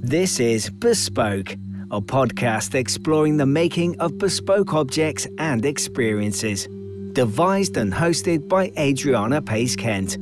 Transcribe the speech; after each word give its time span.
This 0.00 0.38
is 0.38 0.70
Bespoke, 0.70 1.54
a 1.90 2.00
podcast 2.00 2.76
exploring 2.76 3.36
the 3.36 3.46
making 3.46 3.98
of 3.98 4.16
bespoke 4.16 4.72
objects 4.72 5.26
and 5.38 5.64
experiences. 5.64 6.68
Devised 7.14 7.76
and 7.76 7.92
hosted 7.92 8.48
by 8.48 8.70
Adriana 8.78 9.42
Pace 9.42 9.74
Kent. 9.74 10.16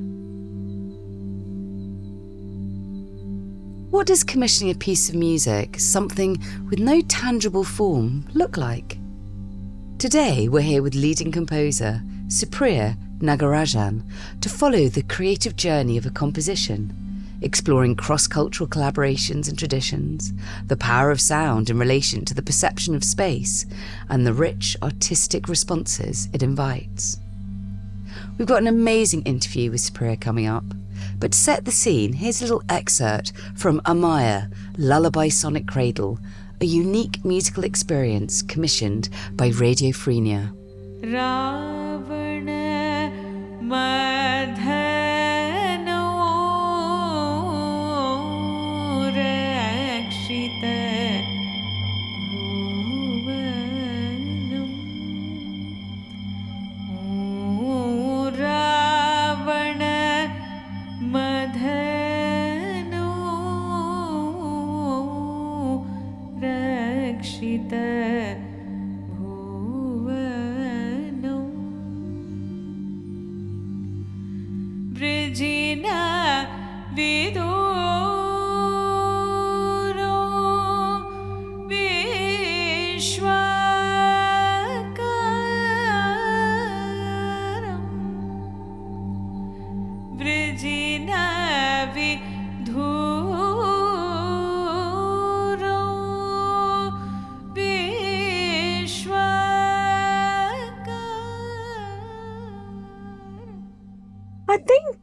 What 3.91 4.07
does 4.07 4.25
commissioning 4.25 4.75
a 4.75 4.79
piece 4.79 5.11
of 5.11 5.15
music, 5.15 5.79
something 5.79 6.43
with 6.71 6.79
no 6.79 7.03
tangible 7.03 7.63
form, 7.63 8.27
look 8.33 8.57
like? 8.57 8.97
Today, 9.99 10.49
we're 10.49 10.63
here 10.63 10.83
with 10.83 10.95
leading 10.95 11.31
composer 11.31 12.01
Supriya 12.29 12.97
Nagarajan 13.19 14.03
to 14.41 14.49
follow 14.49 14.89
the 14.89 15.03
creative 15.03 15.55
journey 15.55 15.99
of 15.99 16.07
a 16.07 16.11
composition 16.11 17.06
exploring 17.43 17.95
cross 17.95 18.27
cultural 18.27 18.69
collaborations 18.69 19.49
and 19.49 19.59
traditions, 19.59 20.33
the 20.67 20.77
power 20.77 21.11
of 21.11 21.21
sound 21.21 21.71
in 21.71 21.79
relation 21.79 22.25
to 22.25 22.35
the 22.35 22.43
perception 22.43 22.95
of 22.95 23.05
space, 23.05 23.67
and 24.09 24.27
the 24.27 24.33
rich 24.33 24.77
artistic 24.83 25.49
responses 25.49 26.29
it 26.33 26.43
invites. 26.43 27.19
We've 28.39 28.49
got 28.49 28.63
an 28.63 28.69
amazing 28.69 29.23
interview 29.23 29.71
with 29.71 29.81
Supriya 29.81 30.21
coming 30.21 30.47
up. 30.47 30.65
But 31.19 31.33
to 31.33 31.39
set 31.39 31.65
the 31.65 31.73
scene, 31.73 32.15
here's 32.15 32.41
a 32.41 32.45
little 32.45 32.63
excerpt 32.69 33.33
from 33.55 33.81
Amaya, 33.81 34.53
Lullaby 34.77 35.29
Sonic 35.29 35.67
Cradle, 35.67 36.19
a 36.61 36.67
unique 36.67 37.25
musical 37.25 37.65
experience 37.65 38.43
commissioned 38.43 39.09
by 39.33 39.49
Radio 39.49 39.93
Freenia. 39.93 40.53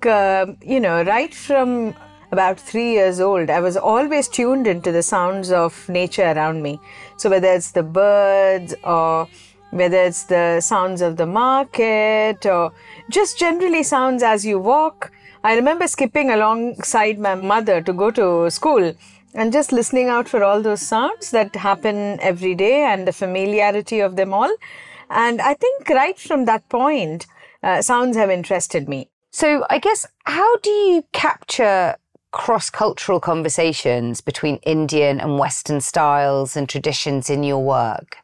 Uh, 0.05 0.47
you 0.61 0.79
know, 0.79 1.03
right 1.03 1.33
from 1.33 1.95
about 2.31 2.59
three 2.59 2.91
years 2.91 3.19
old, 3.19 3.49
I 3.49 3.59
was 3.59 3.77
always 3.77 4.27
tuned 4.27 4.67
into 4.67 4.91
the 4.91 5.03
sounds 5.03 5.51
of 5.51 5.87
nature 5.87 6.31
around 6.31 6.61
me. 6.61 6.79
So, 7.17 7.29
whether 7.29 7.51
it's 7.53 7.71
the 7.71 7.83
birds 7.83 8.73
or 8.83 9.27
whether 9.73 9.97
it's 9.97 10.23
the 10.23 10.61
sounds 10.61 11.01
of 11.01 11.17
the 11.17 11.25
market 11.25 12.45
or 12.45 12.71
just 13.09 13.39
generally 13.39 13.83
sounds 13.83 14.21
as 14.21 14.45
you 14.45 14.59
walk. 14.59 15.11
I 15.43 15.55
remember 15.55 15.87
skipping 15.87 16.29
alongside 16.29 17.19
my 17.19 17.35
mother 17.35 17.81
to 17.81 17.91
go 17.91 18.11
to 18.11 18.49
school 18.51 18.93
and 19.33 19.51
just 19.51 19.71
listening 19.71 20.09
out 20.09 20.29
for 20.29 20.43
all 20.43 20.61
those 20.61 20.81
sounds 20.81 21.31
that 21.31 21.55
happen 21.55 22.19
every 22.21 22.53
day 22.55 22.83
and 22.83 23.07
the 23.07 23.13
familiarity 23.13 23.99
of 23.99 24.15
them 24.15 24.33
all. 24.33 24.55
And 25.09 25.41
I 25.41 25.55
think 25.55 25.89
right 25.89 26.17
from 26.17 26.45
that 26.45 26.69
point, 26.69 27.25
uh, 27.63 27.81
sounds 27.81 28.15
have 28.15 28.29
interested 28.29 28.87
me. 28.87 29.09
So, 29.35 29.65
I 29.67 29.79
guess, 29.79 30.05
how 30.25 30.57
do 30.57 30.69
you 30.69 31.03
capture 31.11 31.95
cross 32.29 32.69
cultural 32.69 33.19
conversations 33.19 34.21
between 34.21 34.57
Indian 34.57 35.19
and 35.19 35.39
Western 35.39 35.81
styles 35.81 36.55
and 36.55 36.69
traditions 36.69 37.31
in 37.31 37.41
your 37.41 37.63
work? 37.63 38.17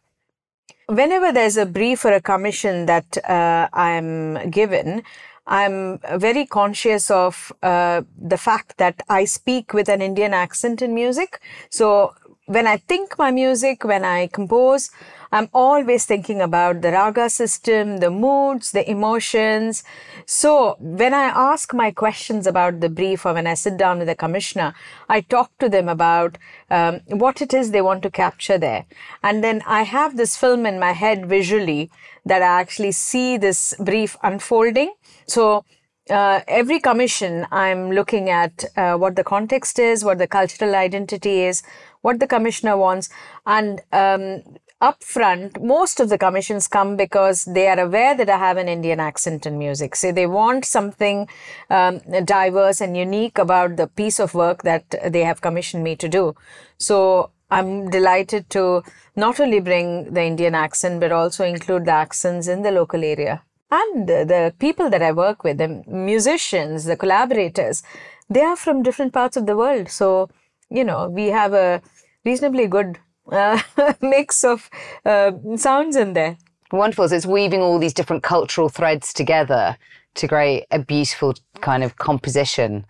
Whenever 0.85 1.31
there's 1.31 1.57
a 1.57 1.65
brief 1.65 2.05
or 2.05 2.13
a 2.13 2.21
commission 2.21 2.85
that 2.85 3.17
uh, 3.27 3.67
I'm 3.73 4.51
given, 4.51 5.01
I'm 5.47 5.97
very 6.19 6.45
conscious 6.45 7.09
of 7.09 7.51
uh, 7.63 8.03
the 8.15 8.37
fact 8.37 8.77
that 8.77 9.01
I 9.09 9.25
speak 9.25 9.73
with 9.73 9.89
an 9.89 10.03
Indian 10.03 10.35
accent 10.35 10.83
in 10.83 10.93
music. 10.93 11.41
So 11.71 12.13
when 12.45 12.67
I 12.67 12.77
think 12.77 13.17
my 13.17 13.31
music, 13.31 13.83
when 13.83 14.05
I 14.05 14.27
compose, 14.27 14.91
I'm 15.31 15.49
always 15.53 16.05
thinking 16.05 16.41
about 16.41 16.81
the 16.81 16.91
raga 16.91 17.29
system, 17.29 17.97
the 17.97 18.09
moods, 18.09 18.71
the 18.71 18.89
emotions. 18.89 19.83
So 20.25 20.75
when 20.79 21.13
I 21.13 21.25
ask 21.25 21.73
my 21.73 21.91
questions 21.91 22.47
about 22.47 22.79
the 22.79 22.89
brief 22.89 23.25
or 23.25 23.33
when 23.33 23.45
I 23.45 23.53
sit 23.53 23.77
down 23.77 23.99
with 23.99 24.07
the 24.07 24.15
commissioner, 24.15 24.73
I 25.07 25.21
talk 25.21 25.51
to 25.59 25.69
them 25.69 25.87
about 25.87 26.37
um, 26.71 27.01
what 27.07 27.41
it 27.41 27.53
is 27.53 27.71
they 27.71 27.81
want 27.81 28.01
to 28.03 28.09
capture 28.09 28.57
there. 28.57 28.85
And 29.21 29.43
then 29.43 29.61
I 29.67 29.83
have 29.83 30.17
this 30.17 30.35
film 30.35 30.65
in 30.65 30.79
my 30.79 30.93
head 30.93 31.27
visually 31.27 31.91
that 32.25 32.41
I 32.41 32.59
actually 32.59 32.91
see 32.91 33.37
this 33.37 33.75
brief 33.79 34.17
unfolding. 34.23 34.93
So 35.27 35.63
uh, 36.09 36.41
every 36.47 36.79
commission, 36.79 37.45
I'm 37.51 37.91
looking 37.91 38.29
at 38.31 38.65
uh, 38.75 38.95
what 38.95 39.15
the 39.15 39.23
context 39.23 39.77
is, 39.77 40.03
what 40.03 40.17
the 40.17 40.27
cultural 40.27 40.73
identity 40.73 41.43
is, 41.43 41.61
what 42.01 42.19
the 42.19 42.27
commissioner 42.27 42.77
wants, 42.77 43.09
and 43.45 43.81
um, 43.91 44.43
upfront, 44.81 45.61
most 45.61 45.99
of 45.99 46.09
the 46.09 46.17
commissions 46.17 46.67
come 46.67 46.95
because 46.95 47.45
they 47.45 47.67
are 47.67 47.79
aware 47.79 48.15
that 48.15 48.29
I 48.29 48.37
have 48.37 48.57
an 48.57 48.69
Indian 48.69 48.99
accent 48.99 49.45
in 49.45 49.57
music. 49.57 49.95
So 49.95 50.11
they 50.11 50.25
want 50.25 50.65
something 50.65 51.27
um, 51.69 51.99
diverse 52.23 52.79
and 52.79 52.95
unique 52.95 53.37
about 53.37 53.75
the 53.75 53.87
piece 53.87 54.19
of 54.19 54.33
work 54.33 54.63
that 54.63 54.83
they 55.11 55.23
have 55.23 55.41
commissioned 55.41 55.83
me 55.83 55.95
to 55.97 56.07
do. 56.07 56.35
So 56.77 57.31
I'm 57.51 57.89
delighted 57.89 58.49
to 58.51 58.83
not 59.15 59.39
only 59.39 59.59
bring 59.59 60.13
the 60.13 60.23
Indian 60.23 60.55
accent, 60.55 60.99
but 61.01 61.11
also 61.11 61.43
include 61.43 61.85
the 61.85 61.91
accents 61.91 62.47
in 62.47 62.61
the 62.61 62.71
local 62.71 63.03
area. 63.03 63.41
And 63.71 64.07
the 64.07 64.53
people 64.59 64.89
that 64.89 65.01
I 65.01 65.11
work 65.11 65.43
with, 65.43 65.57
the 65.57 65.83
musicians, 65.87 66.85
the 66.85 66.95
collaborators, 66.95 67.83
they 68.29 68.41
are 68.41 68.55
from 68.55 68.81
different 68.81 69.13
parts 69.13 69.35
of 69.35 69.45
the 69.45 69.57
world. 69.57 69.89
So, 69.89 70.29
you 70.69 70.83
know, 70.83 71.09
we 71.09 71.27
have 71.27 71.53
a 71.53 71.81
reasonably 72.23 72.67
good 72.67 72.97
uh, 73.31 73.61
mix 74.01 74.43
of 74.43 74.69
uh, 75.05 75.31
sounds 75.55 75.95
in 75.95 76.13
there. 76.13 76.37
Wonderful. 76.71 77.09
So 77.09 77.15
it's 77.15 77.25
weaving 77.25 77.61
all 77.61 77.79
these 77.79 77.93
different 77.93 78.23
cultural 78.23 78.69
threads 78.69 79.13
together 79.13 79.77
to 80.15 80.27
create 80.27 80.65
a 80.71 80.79
beautiful 80.79 81.35
kind 81.61 81.83
of 81.83 81.97
composition. 81.97 82.85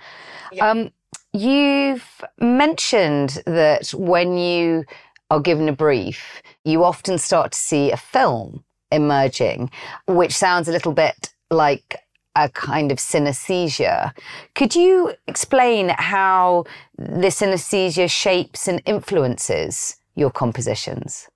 Yeah. 0.51 0.69
Um, 0.69 0.91
you've 1.33 2.23
mentioned 2.39 3.41
that 3.45 3.89
when 3.89 4.37
you 4.37 4.85
are 5.29 5.39
given 5.39 5.69
a 5.69 5.73
brief, 5.73 6.41
you 6.65 6.83
often 6.83 7.17
start 7.17 7.51
to 7.51 7.57
see 7.57 7.91
a 7.91 7.97
film 7.97 8.63
emerging, 8.91 9.69
which 10.07 10.33
sounds 10.33 10.67
a 10.67 10.71
little 10.71 10.93
bit 10.93 11.31
like 11.51 11.95
a 12.35 12.49
kind 12.49 12.91
of 12.91 12.97
synesthesia. 12.97 14.13
Could 14.55 14.75
you 14.75 15.13
explain 15.27 15.89
how 15.89 16.65
the 16.97 17.27
synesthesia 17.27 18.09
shapes 18.09 18.67
and 18.67 18.81
influences 18.85 19.98
your 20.19 20.31
compositions? 20.31 21.29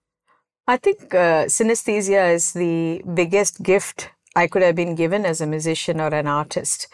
I 0.68 0.78
think 0.78 1.14
uh, 1.14 1.46
synesthesia 1.46 2.34
is 2.34 2.54
the 2.54 3.02
biggest 3.14 3.64
gift 3.64 4.10
I 4.36 4.48
could 4.48 4.62
have 4.62 4.76
been 4.76 4.96
given 4.96 5.26
as 5.26 5.42
a 5.42 5.48
musician 5.48 6.00
or 6.00 6.14
an 6.14 6.28
artist. 6.28 6.88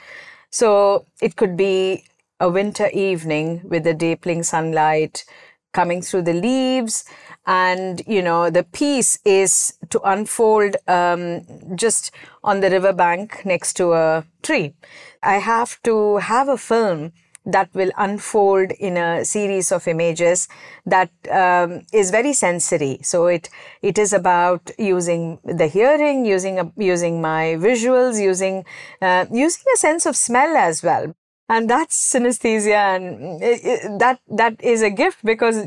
So 0.50 1.06
it 1.22 1.36
could 1.36 1.56
be 1.56 2.06
a 2.40 2.50
winter 2.50 2.90
evening 2.94 3.62
with 3.64 3.84
the 3.84 3.94
deepening 3.94 4.44
sunlight 4.44 5.26
coming 5.74 6.02
through 6.02 6.24
the 6.24 6.34
leaves 6.34 7.06
and 7.46 8.02
you 8.08 8.22
know 8.22 8.50
the 8.50 8.64
piece 8.64 9.20
is 9.24 9.78
to 9.90 10.00
unfold 10.02 10.76
um, 10.88 11.42
just 11.76 12.12
on 12.44 12.60
the 12.62 12.70
riverbank 12.70 13.46
next 13.46 13.74
to 13.74 13.94
a 13.94 14.26
tree 14.42 14.74
i 15.22 15.36
have 15.36 15.82
to 15.84 16.18
have 16.18 16.50
a 16.50 16.58
film 16.58 17.12
that 17.51 17.69
will 17.74 17.92
unfold 17.98 18.72
in 18.72 18.98
a 18.98 19.25
series 19.25 19.72
of 19.72 19.88
images 19.88 20.48
that 20.86 21.12
um, 21.31 21.81
is 21.94 22.12
very 22.12 22.34
sensory. 22.34 23.00
So 23.04 23.28
it 23.28 23.50
it 23.81 23.98
is 23.98 24.13
about 24.13 24.72
using 24.78 25.40
the 25.44 25.68
hearing, 25.68 26.25
using 26.25 26.60
a, 26.60 26.72
using 26.78 27.22
my 27.22 27.56
visuals, 27.68 28.22
using 28.22 28.66
uh, 29.01 29.25
using 29.31 29.66
a 29.74 29.78
sense 29.78 30.06
of 30.06 30.16
smell 30.16 30.56
as 30.57 30.84
well. 30.84 31.13
and 31.50 31.69
that's 31.69 31.98
synesthesia 32.13 32.80
and 32.96 33.42
it, 33.44 33.60
it, 33.72 34.00
that 34.00 34.19
that 34.42 34.63
is 34.63 34.81
a 34.81 34.90
gift 34.90 35.24
because 35.25 35.57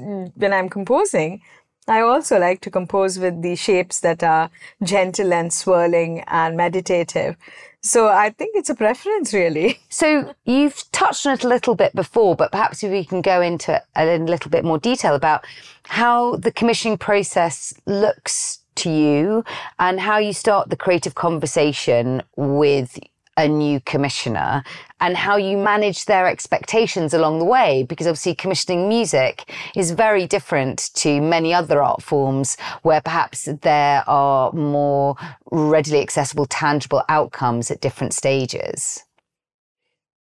when 0.43 0.53
i'm 0.53 0.69
composing 0.69 1.41
i 1.89 2.01
also 2.01 2.39
like 2.39 2.61
to 2.61 2.71
compose 2.71 3.19
with 3.19 3.43
the 3.43 3.55
shapes 3.57 4.01
that 4.01 4.23
are 4.23 4.51
gentle 4.83 5.33
and 5.33 5.53
swirling 5.53 6.21
and 6.43 6.57
meditative 6.57 7.37
so 7.83 8.09
i 8.09 8.31
think 8.31 8.53
it's 8.55 8.71
a 8.71 8.75
preference 8.75 9.33
really. 9.35 9.79
So 9.89 10.35
you've 10.45 10.85
touched 10.93 11.27
on 11.27 11.35
it 11.35 11.45
a 11.45 11.49
little 11.49 11.75
bit 11.75 11.95
before 11.95 12.35
but 12.35 12.51
perhaps 12.51 12.83
we 12.83 13.05
can 13.05 13.21
go 13.21 13.41
into 13.41 13.75
it 13.77 13.83
a 13.95 14.19
little 14.19 14.51
bit 14.51 14.65
more 14.65 14.79
detail 14.79 15.15
about 15.15 15.45
how 15.85 16.37
the 16.37 16.53
commissioning 16.53 16.99
process 16.99 17.75
looks 17.87 18.61
to 18.77 18.91
you 18.91 19.45
and 19.79 20.01
how 20.01 20.19
you 20.19 20.33
start 20.33 20.71
the 20.71 20.77
creative 20.77 21.15
conversation 21.15 22.23
with 22.37 22.99
a 23.37 23.49
new 23.49 23.81
commissioner 23.81 24.63
and 25.01 25.17
how 25.17 25.37
you 25.37 25.57
manage 25.57 26.05
their 26.05 26.27
expectations 26.27 27.15
along 27.15 27.39
the 27.39 27.45
way 27.45 27.83
because 27.89 28.07
obviously 28.07 28.35
commissioning 28.35 28.89
music 28.89 29.51
is 29.75 29.91
very 29.91 30.27
different 30.27 30.91
to 30.95 31.21
many 31.21 31.55
other 31.55 31.83
art 31.83 32.03
forms 32.03 32.57
where 32.83 33.01
perhaps 33.01 33.49
there 33.63 34.05
are 34.09 34.53
more 34.53 35.17
readily 35.51 36.01
accessible 36.01 36.47
tangible 36.47 37.03
outcomes 37.09 37.71
at 37.71 37.81
different 37.81 38.13
stages. 38.13 39.05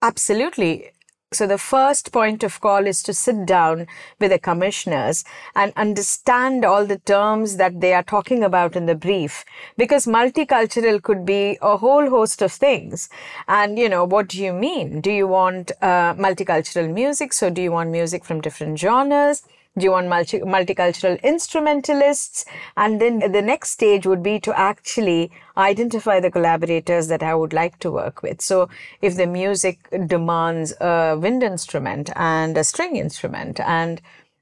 Absolutely 0.02 0.92
so 1.34 1.48
the 1.48 1.58
first 1.58 2.12
point 2.12 2.44
of 2.44 2.60
call 2.60 2.86
is 2.86 3.02
to 3.02 3.14
sit 3.14 3.46
down 3.46 3.88
with 4.20 4.32
the 4.32 4.40
commissioners 4.40 5.24
and 5.56 5.72
understand 5.78 6.66
all 6.66 6.86
the 6.86 6.98
terms 7.00 7.56
that 7.56 7.80
they 7.80 7.94
are 7.94 8.04
talking 8.04 8.44
about 8.44 8.76
in 8.76 8.86
the 8.86 8.96
brief 8.96 9.46
because 9.78 10.06
multicultural 10.06 11.02
could 11.02 11.26
be 11.26 11.58
a 11.62 11.78
whole 11.78 12.10
host 12.10 12.42
of 12.42 12.52
things. 12.52 13.08
And, 13.48 13.80
you 13.80 13.88
know, 13.88 14.04
what 14.04 14.28
do 14.28 14.44
you 14.44 14.52
mean? 14.52 15.00
Do 15.00 15.10
you 15.10 15.26
want 15.26 15.72
uh, 15.82 16.16
multicultural 16.16 16.94
music? 16.94 17.32
So 17.32 17.50
do 17.50 17.62
you 17.62 17.72
want 17.72 17.92
music 17.92 18.26
from 18.26 18.42
different 18.42 18.78
genres? 18.78 19.44
Do 19.78 19.86
you 19.86 19.92
want 19.92 20.10
multi- 20.10 20.42
multicultural 20.42 21.22
instrumentalists? 21.24 22.44
And 22.76 23.00
then 23.00 23.32
the 23.32 23.42
next 23.42 23.72
stage 23.72 24.06
would 24.06 24.22
be 24.22 24.38
to 24.42 24.58
actually 24.60 25.32
identify 25.56 26.20
the 26.20 26.30
collaborators 26.30 27.08
that 27.08 27.24
I 27.24 27.34
would 27.36 27.54
like 27.54 27.80
to 27.80 27.92
work 27.92 28.22
with. 28.22 28.42
So 28.42 28.68
if 29.02 29.16
the 29.16 29.28
music 29.28 29.80
demands 30.08 30.74
a 30.82 31.18
wind 31.18 31.42
instrument 31.42 32.10
and 32.18 32.58
a 32.58 32.66
string 32.66 32.98
instrument 32.98 33.62
and 33.62 34.02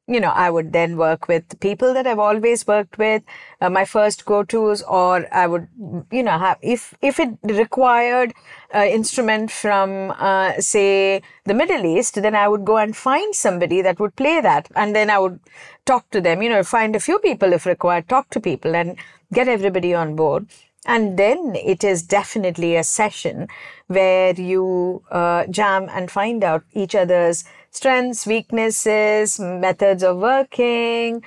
you 0.10 0.20
know, 0.20 0.34
I 0.46 0.50
would 0.50 0.74
then 0.74 0.98
work 0.98 1.28
with 1.28 1.60
people 1.60 1.94
that 1.94 2.08
I've 2.08 2.20
always 2.28 2.66
worked 2.68 2.98
with, 2.98 3.22
uh, 3.62 3.70
my 3.70 3.86
first 3.86 4.26
go-tos, 4.26 4.82
or 4.84 5.28
I 5.32 5.46
would, 5.48 5.68
you 6.12 6.24
know, 6.24 6.38
have 6.46 6.58
if 6.62 6.94
if 7.02 7.20
it 7.20 7.38
required 7.44 8.34
an 8.72 8.88
instrument 8.88 9.52
from, 9.52 10.12
uh, 10.30 10.54
say, 10.60 11.22
the 11.46 11.54
Middle 11.54 11.86
East, 11.86 12.22
then 12.22 12.36
I 12.36 12.48
would 12.48 12.66
go 12.66 12.78
and 12.78 12.96
find 12.96 13.36
somebody 13.36 13.82
that 13.84 14.00
would 14.00 14.16
play 14.16 14.42
that, 14.42 14.68
and 14.76 14.96
then 14.96 15.10
I 15.10 15.20
would 15.20 15.40
talk 15.86 16.10
to 16.12 16.22
them. 16.22 16.42
You 16.42 16.50
know, 16.50 16.64
find 16.64 16.96
a 16.96 17.06
few 17.08 17.20
people 17.20 17.54
if 17.54 17.66
required, 17.66 18.10
talk 18.10 18.30
to 18.32 18.40
people, 18.40 18.76
and 18.76 18.98
get 19.32 19.48
everybody 19.48 19.94
on 19.94 20.16
board. 20.16 20.48
And 20.86 21.20
then 21.20 21.56
it 21.56 21.84
is 21.84 22.02
definitely 22.02 22.76
a 22.76 22.84
session 22.84 23.48
where 23.88 24.34
you 24.34 25.04
uh, 25.12 25.46
jam 25.48 25.90
and 25.92 26.10
find 26.10 26.44
out 26.44 26.64
each 26.74 26.96
other's 26.96 27.44
strengths, 27.72 28.26
weaknesses, 28.26 29.40
methods 29.40 30.04
of 30.04 30.18
working, 30.18 31.24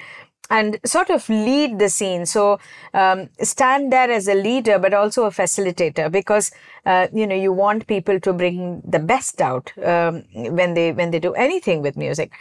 and 0.50 0.78
sort 0.84 1.08
of 1.08 1.28
lead 1.28 1.78
the 1.78 1.88
scene. 1.88 2.26
So 2.26 2.58
um, 2.92 3.30
stand 3.40 3.92
there 3.92 4.10
as 4.10 4.28
a 4.28 4.34
leader, 4.34 4.78
but 4.78 4.92
also 4.92 5.24
a 5.24 5.30
facilitator, 5.30 6.10
because 6.10 6.50
uh, 6.84 7.08
you 7.12 7.26
know 7.26 7.34
you 7.36 7.52
want 7.52 7.86
people 7.86 8.20
to 8.20 8.32
bring 8.32 8.82
the 8.84 8.98
best 8.98 9.40
out 9.40 9.72
um, 9.82 10.24
when 10.32 10.74
they 10.74 10.92
when 10.92 11.10
they 11.10 11.18
do 11.18 11.32
anything 11.34 11.82
with 11.82 11.96
music. 11.96 12.32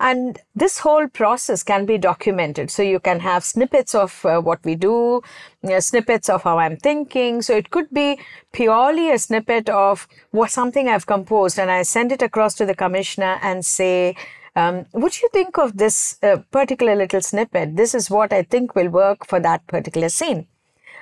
And 0.00 0.38
this 0.54 0.78
whole 0.78 1.08
process 1.08 1.62
can 1.62 1.86
be 1.86 1.98
documented. 1.98 2.70
So 2.70 2.82
you 2.82 3.00
can 3.00 3.20
have 3.20 3.44
snippets 3.44 3.94
of 3.94 4.24
uh, 4.24 4.40
what 4.40 4.64
we 4.64 4.74
do, 4.74 5.22
you 5.62 5.70
know, 5.70 5.80
snippets 5.80 6.28
of 6.28 6.42
how 6.42 6.58
I'm 6.58 6.76
thinking. 6.76 7.42
So 7.42 7.56
it 7.56 7.70
could 7.70 7.90
be 7.90 8.18
purely 8.52 9.10
a 9.10 9.18
snippet 9.18 9.68
of 9.68 10.08
what 10.30 10.50
something 10.50 10.88
I've 10.88 11.06
composed 11.06 11.58
and 11.58 11.70
I 11.70 11.82
send 11.82 12.12
it 12.12 12.22
across 12.22 12.54
to 12.56 12.66
the 12.66 12.74
commissioner 12.74 13.38
and 13.42 13.64
say, 13.64 14.16
um, 14.56 14.86
what 14.92 15.12
do 15.12 15.20
you 15.22 15.28
think 15.32 15.58
of 15.58 15.76
this 15.76 16.16
uh, 16.22 16.36
particular 16.50 16.94
little 16.94 17.20
snippet? 17.20 17.76
This 17.76 17.94
is 17.94 18.08
what 18.08 18.32
I 18.32 18.42
think 18.42 18.74
will 18.74 18.88
work 18.88 19.26
for 19.26 19.40
that 19.40 19.66
particular 19.66 20.08
scene 20.08 20.46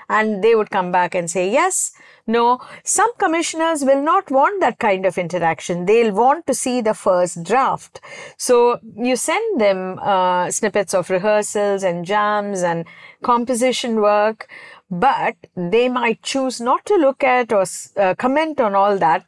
and 0.09 0.43
they 0.43 0.55
would 0.55 0.71
come 0.71 0.93
back 0.93 1.15
and 1.15 1.31
say 1.31 1.51
yes 1.51 1.93
no 2.27 2.61
some 2.85 3.13
commissioners 3.17 3.85
will 3.85 4.03
not 4.03 4.31
want 4.31 4.61
that 4.61 4.79
kind 4.79 5.07
of 5.07 5.19
interaction. 5.19 5.87
They'll 5.87 6.13
want 6.13 6.47
to 6.47 6.55
see 6.55 6.81
the 6.81 6.95
first 6.95 7.43
draft. 7.43 8.01
So 8.37 8.79
you 8.97 9.17
send 9.17 9.61
them 9.61 9.99
uh, 9.99 10.51
snippets 10.51 10.95
of 10.95 11.11
rehearsals 11.11 11.83
and 11.83 12.05
jams 12.05 12.63
and 12.63 12.87
composition 13.23 13.97
work 13.97 14.49
but 14.91 15.37
they 15.57 15.89
might 15.89 16.23
choose 16.23 16.61
not 16.61 16.85
to 16.85 16.95
look 16.97 17.25
at 17.25 17.53
or 17.53 17.65
uh, 17.97 18.15
comment 18.15 18.61
on 18.61 18.75
all 18.75 18.99
that 18.99 19.25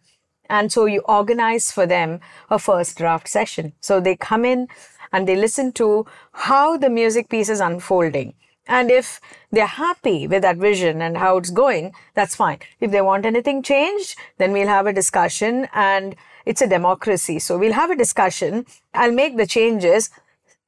and 0.50 0.70
so 0.70 0.84
you 0.84 1.00
organize 1.08 1.72
for 1.72 1.86
them 1.86 2.20
a 2.50 2.58
first 2.58 2.98
draft 2.98 3.28
session. 3.28 3.72
So 3.80 3.98
they 3.98 4.14
come 4.14 4.44
in 4.44 4.68
and 5.10 5.26
they 5.26 5.36
listen 5.36 5.72
to 5.72 6.06
how 6.32 6.76
the 6.76 6.90
music 6.90 7.28
piece 7.28 7.48
is 7.48 7.60
unfolding 7.60 8.34
and 8.66 8.90
if 8.90 9.20
they're 9.52 9.66
happy 9.66 10.26
with 10.26 10.42
that 10.42 10.56
vision 10.56 11.02
and 11.02 11.18
how 11.18 11.36
it's 11.36 11.50
going, 11.50 11.92
that's 12.14 12.34
fine. 12.34 12.58
If 12.80 12.90
they 12.90 13.00
want 13.00 13.26
anything 13.26 13.62
changed, 13.62 14.16
then 14.38 14.52
we'll 14.52 14.68
have 14.68 14.86
a 14.86 14.92
discussion 14.92 15.68
and 15.74 16.16
it's 16.46 16.62
a 16.62 16.66
democracy. 16.66 17.38
So 17.38 17.58
we'll 17.58 17.72
have 17.72 17.90
a 17.90 17.96
discussion. 17.96 18.66
I'll 18.94 19.12
make 19.12 19.36
the 19.36 19.46
changes 19.46 20.10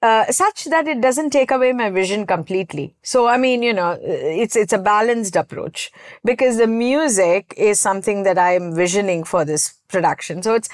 uh, 0.03 0.31
such 0.31 0.67
that 0.67 0.87
it 0.87 1.01
doesn't 1.01 1.31
take 1.31 1.51
away 1.51 1.73
my 1.73 1.91
vision 1.91 2.27
completely. 2.27 2.95
So 3.03 3.29
I 3.29 3.39
mean, 3.39 3.63
you 3.63 3.73
know, 3.73 3.99
it's 4.03 4.57
it's 4.57 4.73
a 4.73 4.79
balanced 4.79 5.37
approach 5.37 5.91
because 6.25 6.59
the 6.59 6.67
music 6.67 7.55
is 7.57 7.81
something 7.81 8.23
that 8.25 8.39
I'm 8.39 8.75
visioning 8.75 9.25
for 9.25 9.45
this 9.45 9.75
production. 9.89 10.43
So 10.43 10.55
it's 10.55 10.69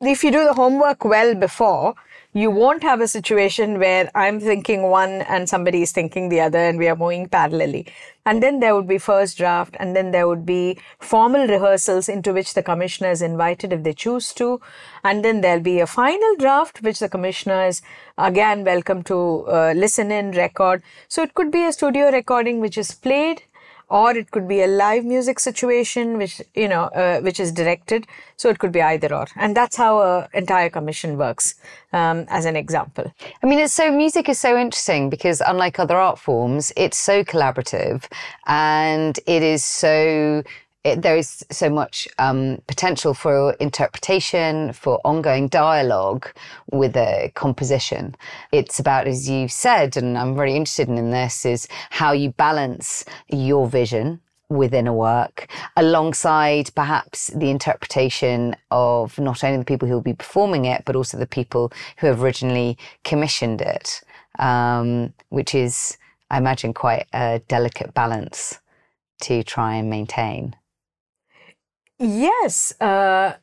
if 0.00 0.24
you 0.24 0.30
do 0.30 0.44
the 0.44 0.54
homework 0.54 1.04
well 1.04 1.34
before, 1.34 1.94
you 2.34 2.50
won't 2.50 2.82
have 2.82 3.00
a 3.00 3.08
situation 3.08 3.78
where 3.78 4.10
I'm 4.14 4.38
thinking 4.38 4.82
one 4.82 5.22
and 5.22 5.48
somebody 5.48 5.80
is 5.82 5.92
thinking 5.92 6.28
the 6.28 6.40
other 6.40 6.58
and 6.58 6.78
we 6.78 6.86
are 6.86 6.94
moving 6.94 7.26
parallelly. 7.26 7.88
And 8.26 8.42
then 8.42 8.60
there 8.60 8.74
would 8.74 8.86
be 8.86 8.98
first 8.98 9.38
draft 9.38 9.76
and 9.80 9.96
then 9.96 10.10
there 10.10 10.28
would 10.28 10.44
be 10.44 10.78
formal 11.00 11.46
rehearsals 11.46 12.06
into 12.06 12.34
which 12.34 12.52
the 12.52 12.62
commissioner 12.62 13.10
is 13.10 13.22
invited 13.22 13.72
if 13.72 13.82
they 13.82 13.94
choose 13.94 14.34
to. 14.34 14.60
And 15.04 15.24
then 15.24 15.40
there'll 15.40 15.62
be 15.62 15.80
a 15.80 15.86
final 15.86 16.36
draft 16.36 16.82
which 16.82 16.98
the 16.98 17.08
commissioner 17.08 17.64
is 17.64 17.80
again 18.18 18.62
welcome 18.62 19.02
to 19.04 19.46
uh, 19.48 19.72
listen 19.74 20.12
in, 20.12 20.32
record. 20.32 20.82
So 21.08 21.22
it 21.22 21.32
could 21.32 21.50
be 21.50 21.64
a 21.64 21.72
studio 21.72 22.10
recording 22.10 22.60
which 22.60 22.76
is 22.76 22.92
played 22.92 23.42
or 23.88 24.16
it 24.16 24.30
could 24.30 24.46
be 24.46 24.62
a 24.62 24.66
live 24.66 25.04
music 25.04 25.40
situation 25.40 26.18
which 26.18 26.40
you 26.54 26.68
know 26.68 26.84
uh, 26.84 27.20
which 27.20 27.40
is 27.40 27.52
directed. 27.52 28.06
So 28.36 28.48
it 28.48 28.58
could 28.58 28.72
be 28.72 28.82
either 28.82 29.12
or. 29.14 29.26
And 29.36 29.56
that's 29.56 29.76
how 29.76 30.00
an 30.00 30.28
entire 30.32 30.70
commission 30.70 31.18
works 31.18 31.54
um, 31.92 32.24
as 32.28 32.44
an 32.44 32.56
example. 32.56 33.12
I 33.42 33.46
mean 33.46 33.58
it's 33.58 33.72
so 33.72 33.90
music 33.90 34.28
is 34.28 34.38
so 34.38 34.56
interesting 34.56 35.10
because 35.10 35.40
unlike 35.40 35.78
other 35.78 35.96
art 35.96 36.18
forms 36.18 36.72
it's 36.76 36.98
so 36.98 37.24
collaborative 37.24 38.04
and 38.46 39.18
it 39.26 39.42
is 39.42 39.64
so 39.64 40.42
it, 40.84 41.02
there 41.02 41.16
is 41.16 41.44
so 41.50 41.68
much 41.68 42.08
um, 42.18 42.62
potential 42.66 43.12
for 43.14 43.52
interpretation, 43.54 44.72
for 44.72 45.00
ongoing 45.04 45.48
dialogue 45.48 46.28
with 46.70 46.96
a 46.96 47.32
composition. 47.34 48.14
It's 48.52 48.78
about, 48.78 49.06
as 49.08 49.28
you've 49.28 49.52
said, 49.52 49.96
and 49.96 50.16
I'm 50.16 50.36
really 50.36 50.56
interested 50.56 50.88
in 50.88 51.10
this, 51.10 51.44
is 51.44 51.68
how 51.90 52.12
you 52.12 52.30
balance 52.30 53.04
your 53.28 53.66
vision 53.66 54.20
within 54.48 54.86
a 54.86 54.94
work 54.94 55.50
alongside 55.76 56.70
perhaps 56.74 57.28
the 57.28 57.50
interpretation 57.50 58.56
of 58.70 59.18
not 59.18 59.44
only 59.44 59.58
the 59.58 59.64
people 59.64 59.86
who 59.86 59.94
will 59.94 60.00
be 60.00 60.14
performing 60.14 60.64
it, 60.64 60.84
but 60.86 60.96
also 60.96 61.18
the 61.18 61.26
people 61.26 61.70
who 61.98 62.06
have 62.06 62.22
originally 62.22 62.78
commissioned 63.04 63.60
it, 63.60 64.00
um, 64.38 65.12
which 65.28 65.54
is, 65.54 65.98
I 66.30 66.38
imagine, 66.38 66.72
quite 66.72 67.06
a 67.12 67.42
delicate 67.48 67.92
balance 67.92 68.58
to 69.22 69.42
try 69.42 69.74
and 69.74 69.90
maintain. 69.90 70.54
Yes. 71.98 72.72
Uh, 72.80 73.34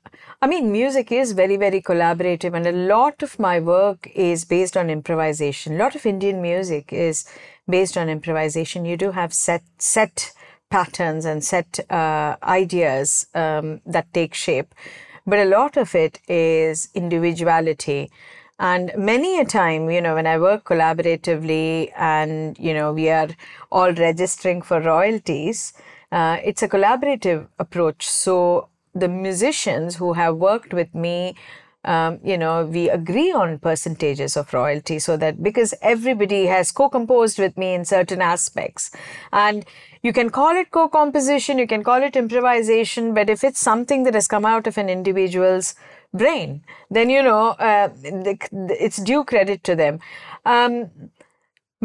I 0.42 0.48
mean, 0.48 0.72
music 0.72 1.12
is 1.12 1.34
very, 1.34 1.58
very 1.58 1.82
collaborative, 1.82 2.54
and 2.54 2.66
a 2.66 2.72
lot 2.72 3.22
of 3.22 3.38
my 3.40 3.60
work 3.60 4.10
is 4.16 4.46
based 4.46 4.78
on 4.78 4.90
improvisation. 4.90 5.76
A 5.76 5.78
lot 5.78 5.96
of 5.96 6.06
Indian 6.06 6.42
music 6.42 6.94
is 6.94 7.26
based 7.68 7.98
on 7.98 8.10
improvisation. 8.10 8.86
You 8.86 8.96
do 8.96 9.12
have 9.12 9.34
set, 9.34 9.64
set 9.78 10.32
patterns 10.70 11.26
and 11.26 11.44
set 11.44 11.80
uh, 11.90 12.38
ideas 12.44 13.28
um, 13.34 13.82
that 13.86 14.14
take 14.14 14.34
shape, 14.34 14.74
but 15.26 15.40
a 15.40 15.46
lot 15.46 15.78
of 15.78 15.94
it 15.96 16.20
is 16.30 16.90
individuality. 16.94 18.10
And 18.58 18.92
many 18.98 19.38
a 19.40 19.46
time, 19.46 19.90
you 19.90 20.00
know, 20.00 20.16
when 20.16 20.28
I 20.28 20.38
work 20.38 20.64
collaboratively 20.64 21.92
and, 21.98 22.58
you 22.58 22.74
know, 22.74 22.94
we 22.94 23.10
are 23.10 23.28
all 23.70 23.92
registering 23.92 24.62
for 24.62 24.80
royalties, 24.80 25.74
uh, 26.16 26.38
it's 26.44 26.64
a 26.64 26.70
collaborative 26.70 27.48
approach. 27.60 28.08
So 28.08 28.70
the 28.94 29.10
musicians 29.10 29.98
who 29.98 30.14
have 30.14 30.38
worked 30.38 30.74
with 30.74 30.96
me 30.96 31.36
um, 31.86 32.20
you 32.24 32.38
know, 32.38 32.66
we 32.66 32.90
agree 32.90 33.32
on 33.32 33.60
percentages 33.60 34.36
of 34.36 34.52
royalty 34.54 34.98
so 34.98 35.18
that 35.18 35.44
because 35.44 35.74
everybody 35.84 36.48
has 36.48 36.72
co 36.72 36.90
composed 36.90 37.38
with 37.38 37.56
me 37.58 37.76
in 37.76 37.86
certain 37.86 38.22
aspects. 38.22 38.90
And 39.32 39.66
you 40.02 40.12
can 40.12 40.32
call 40.32 40.56
it 40.56 40.72
co 40.72 40.90
composition, 40.90 41.60
you 41.60 41.68
can 41.68 41.84
call 41.84 42.02
it 42.02 42.16
improvisation, 42.16 43.14
but 43.14 43.30
if 43.30 43.44
it's 43.44 43.60
something 43.60 44.04
that 44.04 44.16
has 44.16 44.28
come 44.28 44.46
out 44.46 44.66
of 44.66 44.80
an 44.80 44.90
individual's 44.90 45.76
brain, 46.12 46.64
then, 46.90 47.12
you 47.12 47.22
know, 47.22 47.50
uh, 47.60 47.90
it's 48.04 48.98
due 48.98 49.24
credit 49.24 49.64
to 49.66 49.76
them. 49.76 50.00
Um, 50.46 50.90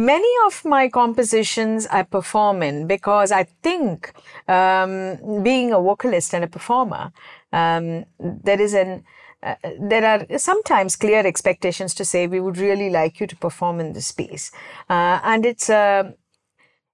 many 0.00 0.32
of 0.46 0.64
my 0.64 0.88
compositions 0.88 1.86
I 1.86 2.02
perform 2.02 2.62
in 2.62 2.86
because 2.86 3.30
I 3.30 3.44
think 3.62 4.12
um, 4.48 5.42
being 5.42 5.72
a 5.72 5.80
vocalist 5.80 6.34
and 6.34 6.44
a 6.44 6.48
performer, 6.48 7.12
um, 7.52 8.06
there 8.18 8.60
is 8.60 8.74
an 8.74 9.04
uh, 9.42 9.54
there 9.80 10.04
are 10.04 10.38
sometimes 10.38 10.96
clear 10.96 11.26
expectations 11.26 11.94
to 11.94 12.04
say 12.04 12.26
we 12.26 12.40
would 12.40 12.58
really 12.58 12.90
like 12.90 13.20
you 13.20 13.26
to 13.26 13.36
perform 13.36 13.80
in 13.80 13.94
this 13.94 14.12
piece. 14.12 14.52
Uh, 14.90 15.18
and 15.22 15.46
it's 15.46 15.70
a 15.70 16.14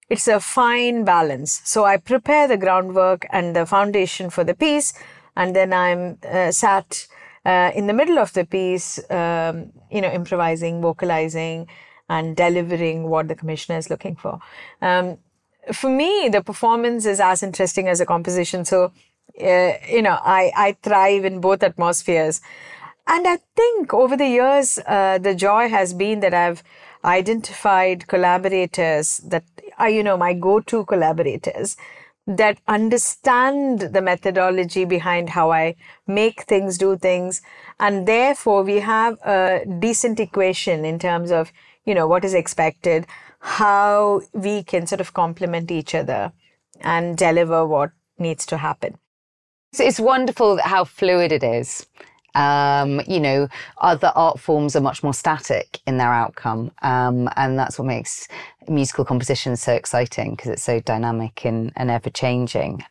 it's 0.09 0.29
a 0.29 0.41
fine 0.41 1.05
balance. 1.05 1.61
So 1.65 1.85
i 1.85 1.97
prepare 1.97 2.49
the 2.49 2.57
groundwork 2.57 3.27
and 3.31 3.55
the 3.55 3.67
foundation 3.67 4.31
for 4.31 4.45
the 4.45 4.55
piece 4.55 4.93
and 5.37 5.55
then 5.55 5.73
i'm 5.73 6.19
uh, 6.29 6.51
sat 6.51 7.07
uh, 7.45 7.71
in 7.75 7.87
the 7.87 7.93
middle 7.93 8.19
of 8.19 8.33
the 8.33 8.45
piece 8.45 8.99
um, 9.11 9.73
you 9.91 10.01
know 10.01 10.11
improvising 10.11 10.81
vocalizing 10.81 11.69
and 12.09 12.37
delivering 12.37 13.09
what 13.09 13.29
the 13.29 13.35
commissioner 13.35 13.79
is 13.79 13.91
looking 13.91 14.17
for 14.17 14.39
um, 14.83 15.19
for 15.73 15.91
me 15.91 16.29
the 16.31 16.43
performance 16.43 17.07
is 17.07 17.21
as 17.21 17.43
interesting 17.43 17.89
as 17.89 18.01
a 18.01 18.07
composition 18.07 18.65
so 18.65 18.93
uh, 19.41 19.73
you 19.89 20.03
know, 20.03 20.19
I, 20.23 20.51
I 20.57 20.77
thrive 20.83 21.25
in 21.25 21.41
both 21.41 21.63
atmospheres. 21.63 22.41
And 23.07 23.27
I 23.29 23.39
think 23.55 23.93
over 23.93 24.17
the 24.17 24.27
years, 24.27 24.79
uh, 24.87 25.19
the 25.19 25.35
joy 25.35 25.69
has 25.69 25.95
been 25.95 26.21
that 26.21 26.35
I've 26.35 26.63
identified 27.05 28.09
collaborators 28.09 29.19
that 29.19 29.45
are, 29.79 29.91
you 29.91 30.03
know, 30.03 30.17
my 30.17 30.33
go 30.33 30.61
to 30.61 30.85
collaborators 30.87 31.77
that 32.27 32.59
understand 32.67 33.81
the 33.81 34.03
methodology 34.03 34.85
behind 34.85 35.29
how 35.31 35.53
I 35.53 35.77
make 36.09 36.43
things, 36.43 36.79
do 36.79 36.97
things. 36.97 37.43
And 37.79 38.09
therefore, 38.09 38.65
we 38.65 38.81
have 38.81 39.19
a 39.23 39.65
decent 39.79 40.19
equation 40.19 40.85
in 40.85 40.99
terms 40.99 41.31
of, 41.31 41.53
you 41.87 41.95
know, 41.95 42.07
what 42.07 42.25
is 42.25 42.35
expected, 42.35 43.07
how 43.41 44.21
we 44.33 44.63
can 44.63 44.87
sort 44.87 45.01
of 45.01 45.15
complement 45.15 45.71
each 45.71 45.95
other 45.95 46.33
and 46.81 47.17
deliver 47.17 47.67
what 47.67 47.93
needs 48.19 48.45
to 48.47 48.59
happen. 48.59 48.99
So 49.73 49.85
it's 49.85 50.01
wonderful 50.01 50.59
how 50.63 50.85
fluid 50.85 51.33
it 51.33 51.43
is. 51.43 51.87
Um, 52.35 53.01
you 53.07 53.19
know, 53.19 53.49
other 53.79 54.13
art 54.15 54.39
forms 54.39 54.77
are 54.77 54.81
much 54.81 55.03
more 55.03 55.15
static 55.15 55.81
in 55.87 55.97
their 55.97 56.13
outcome. 56.13 56.71
Um, 56.83 57.31
and 57.37 57.59
that's 57.59 57.79
what 57.79 57.87
makes 57.87 58.29
musical 58.69 59.05
composition 59.05 59.57
so 59.57 59.73
exciting 59.73 60.33
because 60.33 60.51
it's 60.51 60.63
so 60.63 60.81
dynamic 60.81 61.45
and, 61.47 61.73
and 61.77 61.91
ever 61.91 62.11
changing. 62.11 62.85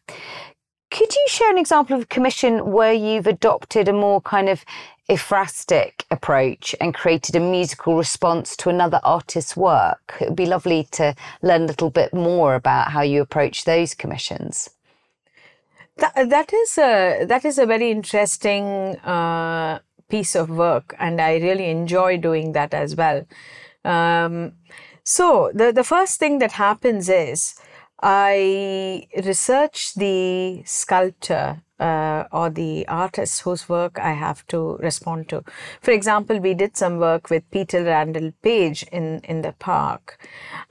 Could 0.89 1.13
you 1.13 1.25
share 1.27 1.51
an 1.51 1.57
example 1.57 1.95
of 1.95 2.03
a 2.03 2.07
commission 2.07 2.71
where 2.71 2.93
you've 2.93 3.27
adopted 3.27 3.87
a 3.87 3.93
more 3.93 4.21
kind 4.21 4.49
of 4.49 4.63
ekphrastic 5.09 6.03
approach 6.09 6.75
and 6.81 6.93
created 6.93 7.35
a 7.35 7.39
musical 7.39 7.95
response 7.97 8.55
to 8.57 8.69
another 8.69 8.99
artist's 9.03 9.55
work? 9.55 10.17
It 10.19 10.29
would 10.29 10.35
be 10.35 10.45
lovely 10.45 10.87
to 10.91 11.15
learn 11.41 11.63
a 11.63 11.67
little 11.67 11.89
bit 11.89 12.13
more 12.13 12.55
about 12.55 12.91
how 12.91 13.01
you 13.01 13.21
approach 13.21 13.65
those 13.65 13.93
commissions. 13.93 14.69
That, 15.97 16.29
that 16.29 16.53
is 16.53 16.77
a 16.77 17.25
that 17.25 17.45
is 17.45 17.57
a 17.57 17.65
very 17.65 17.89
interesting 17.89 18.97
uh, 18.97 19.79
piece 20.09 20.35
of 20.35 20.49
work, 20.49 20.93
and 20.99 21.21
I 21.21 21.37
really 21.37 21.69
enjoy 21.69 22.17
doing 22.17 22.51
that 22.51 22.73
as 22.73 22.95
well. 22.95 23.25
Um, 23.85 24.53
so 25.03 25.51
the 25.53 25.71
the 25.71 25.83
first 25.85 26.19
thing 26.19 26.39
that 26.39 26.53
happens 26.53 27.07
is 27.07 27.55
I 28.01 29.07
research 29.15 29.93
the 29.95 30.63
sculptor 30.65 31.61
uh, 31.79 32.23
or 32.31 32.49
the 32.49 32.87
artists 32.87 33.41
whose 33.41 33.67
work 33.67 33.99
I 33.99 34.13
have 34.13 34.45
to 34.47 34.77
respond 34.77 35.29
to. 35.29 35.43
For 35.81 35.91
example, 35.91 36.39
we 36.39 36.53
did 36.53 36.77
some 36.77 36.97
work 36.97 37.29
with 37.29 37.49
Peter 37.51 37.83
Randall 37.83 38.31
Page 38.41 38.83
in, 38.91 39.19
in 39.25 39.41
the 39.41 39.51
park, 39.53 40.17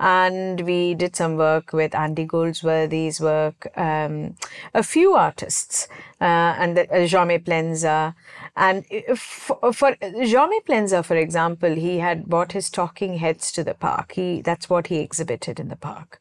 and 0.00 0.60
we 0.62 0.94
did 0.94 1.14
some 1.14 1.36
work 1.36 1.72
with 1.72 1.94
Andy 1.94 2.26
Goldsworthy's 2.26 3.20
work, 3.20 3.68
um, 3.76 4.36
a 4.72 4.82
few 4.82 5.14
artists, 5.14 5.88
uh, 6.20 6.24
and 6.58 6.78
uh, 6.78 6.84
Jaume 7.06 7.44
Plensa. 7.44 8.14
And 8.56 8.86
for, 9.18 9.72
for 9.72 9.96
Jaume 9.96 10.64
Plensa, 10.66 11.04
for 11.04 11.16
example, 11.16 11.74
he 11.74 11.98
had 11.98 12.26
brought 12.26 12.52
his 12.52 12.70
talking 12.70 13.18
heads 13.18 13.52
to 13.52 13.64
the 13.64 13.74
park. 13.74 14.12
He 14.12 14.40
that's 14.40 14.70
what 14.70 14.86
he 14.86 14.98
exhibited 14.98 15.60
in 15.60 15.68
the 15.68 15.76
park, 15.76 16.20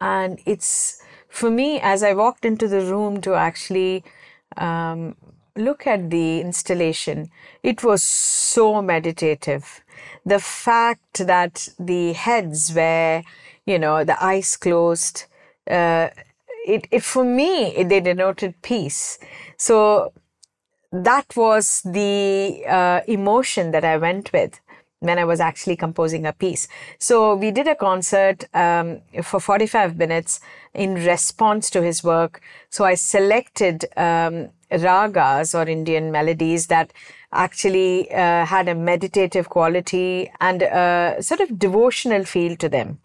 and 0.00 0.38
it's 0.46 1.02
for 1.32 1.50
me, 1.50 1.80
as 1.80 2.02
I 2.02 2.12
walked 2.12 2.44
into 2.44 2.68
the 2.68 2.82
room 2.82 3.20
to 3.22 3.34
actually 3.34 4.04
um, 4.58 5.16
look 5.56 5.86
at 5.86 6.10
the 6.10 6.40
installation, 6.40 7.30
it 7.62 7.82
was 7.82 8.02
so 8.02 8.82
meditative. 8.82 9.80
The 10.26 10.38
fact 10.38 11.26
that 11.26 11.70
the 11.78 12.12
heads 12.12 12.74
were, 12.74 13.22
you 13.64 13.78
know, 13.78 14.04
the 14.04 14.22
eyes 14.22 14.56
closed, 14.58 15.24
uh, 15.70 16.10
it, 16.66 16.86
it 16.90 17.02
for 17.02 17.24
me, 17.24 17.74
it, 17.76 17.88
they 17.88 18.00
denoted 18.00 18.60
peace. 18.60 19.18
So 19.56 20.12
that 20.92 21.34
was 21.34 21.80
the 21.82 22.62
uh, 22.68 23.00
emotion 23.08 23.70
that 23.70 23.86
I 23.86 23.96
went 23.96 24.34
with 24.34 24.60
when 25.02 25.18
I 25.18 25.24
was 25.24 25.40
actually 25.40 25.76
composing 25.76 26.26
a 26.26 26.32
piece. 26.32 26.68
So 26.98 27.34
we 27.34 27.50
did 27.50 27.66
a 27.66 27.74
concert 27.74 28.44
um, 28.54 29.00
for 29.22 29.40
45 29.40 29.96
minutes 29.96 30.40
in 30.74 30.94
response 30.94 31.70
to 31.70 31.82
his 31.82 32.04
work. 32.04 32.40
So 32.70 32.84
I 32.84 32.94
selected 32.94 33.84
um, 33.96 34.50
ragas 34.70 35.54
or 35.58 35.68
Indian 35.68 36.12
melodies 36.12 36.68
that 36.68 36.92
actually 37.32 38.12
uh, 38.12 38.46
had 38.46 38.68
a 38.68 38.76
meditative 38.76 39.48
quality 39.48 40.30
and 40.40 40.62
a 40.62 41.16
sort 41.20 41.40
of 41.40 41.58
devotional 41.58 42.24
feel 42.24 42.54
to 42.56 42.68
them. 42.68 43.00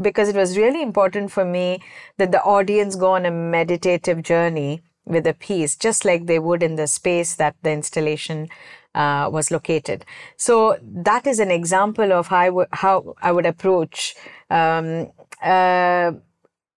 Because 0.00 0.30
it 0.30 0.36
was 0.36 0.56
really 0.56 0.80
important 0.80 1.30
for 1.30 1.44
me 1.44 1.82
that 2.16 2.32
the 2.32 2.42
audience 2.42 2.96
go 2.96 3.12
on 3.12 3.26
a 3.26 3.30
meditative 3.30 4.22
journey 4.22 4.82
with 5.04 5.26
a 5.26 5.34
piece, 5.34 5.76
just 5.76 6.04
like 6.04 6.26
they 6.26 6.38
would 6.38 6.62
in 6.62 6.76
the 6.76 6.86
space 6.86 7.34
that 7.34 7.56
the 7.62 7.72
installation 7.72 8.48
uh, 8.94 9.28
was 9.32 9.50
located. 9.50 10.04
So 10.36 10.78
that 10.82 11.26
is 11.26 11.38
an 11.38 11.50
example 11.50 12.12
of 12.12 12.28
how 12.28 12.36
I, 12.36 12.46
w- 12.46 12.68
how 12.72 13.14
I 13.22 13.32
would 13.32 13.46
approach 13.46 14.14
um, 14.50 15.10
uh, 15.42 16.12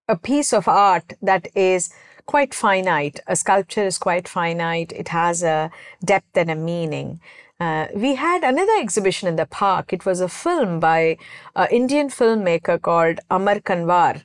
a 0.08 0.16
piece 0.22 0.52
of 0.52 0.68
art 0.68 1.14
that 1.22 1.48
is 1.54 1.90
quite 2.26 2.54
finite. 2.54 3.20
A 3.26 3.36
sculpture 3.36 3.84
is 3.84 3.98
quite 3.98 4.28
finite. 4.28 4.92
It 4.92 5.08
has 5.08 5.42
a 5.42 5.70
depth 6.04 6.36
and 6.36 6.50
a 6.50 6.54
meaning. 6.54 7.20
Uh, 7.58 7.86
we 7.94 8.16
had 8.16 8.44
another 8.44 8.76
exhibition 8.78 9.28
in 9.28 9.36
the 9.36 9.46
park. 9.46 9.92
It 9.92 10.04
was 10.04 10.20
a 10.20 10.28
film 10.28 10.78
by 10.78 11.16
an 11.54 11.68
Indian 11.70 12.08
filmmaker 12.08 12.80
called 12.80 13.20
Amar 13.30 13.60
Kanwar. 13.60 14.22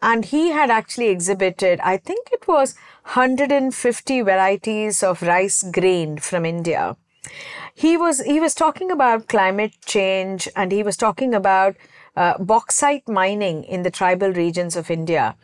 And 0.00 0.24
he 0.24 0.50
had 0.50 0.70
actually 0.70 1.08
exhibited, 1.08 1.80
I 1.80 1.96
think 1.96 2.28
it 2.32 2.46
was 2.48 2.74
150 3.04 4.22
varieties 4.22 5.02
of 5.02 5.22
rice 5.22 5.62
grain 5.62 6.18
from 6.18 6.44
India 6.44 6.96
he 7.74 7.96
was 7.96 8.20
he 8.22 8.40
was 8.40 8.54
talking 8.54 8.90
about 8.90 9.28
climate 9.28 9.74
change 9.84 10.48
and 10.56 10.72
he 10.72 10.82
was 10.82 10.96
talking 10.96 11.34
about 11.34 11.76
uh, 12.16 12.36
bauxite 12.38 13.08
mining 13.08 13.64
in 13.64 13.82
the 13.82 13.90
tribal 13.90 14.32
regions 14.32 14.76
of 14.76 14.90
India. 14.90 15.36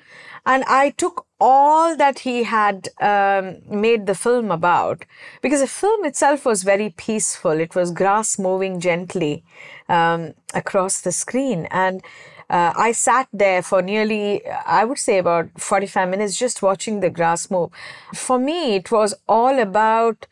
And 0.44 0.64
I 0.64 0.90
took 0.90 1.26
all 1.40 1.96
that 1.96 2.20
he 2.20 2.44
had 2.44 2.88
um, 3.00 3.58
made 3.68 4.06
the 4.06 4.14
film 4.14 4.50
about 4.50 5.04
because 5.42 5.60
the 5.60 5.66
film 5.66 6.04
itself 6.04 6.44
was 6.44 6.62
very 6.62 6.90
peaceful. 6.96 7.52
It 7.52 7.74
was 7.74 7.90
grass 7.90 8.38
moving 8.38 8.80
gently 8.80 9.44
um, 9.88 10.34
across 10.54 11.00
the 11.00 11.12
screen. 11.12 11.68
And 11.70 12.02
uh, 12.50 12.72
I 12.76 12.92
sat 12.92 13.28
there 13.32 13.62
for 13.62 13.82
nearly, 13.82 14.46
I 14.46 14.84
would 14.84 14.98
say, 14.98 15.18
about 15.18 15.50
45 15.58 16.08
minutes 16.08 16.38
just 16.38 16.62
watching 16.62 17.00
the 17.00 17.10
grass 17.10 17.50
move. 17.50 17.70
For 18.14 18.38
me, 18.38 18.76
it 18.76 18.90
was 18.90 19.14
all 19.28 19.58
about 19.58 20.26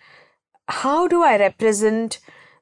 how 0.69 1.09
do 1.09 1.23
I 1.23 1.39
represent 1.39 2.19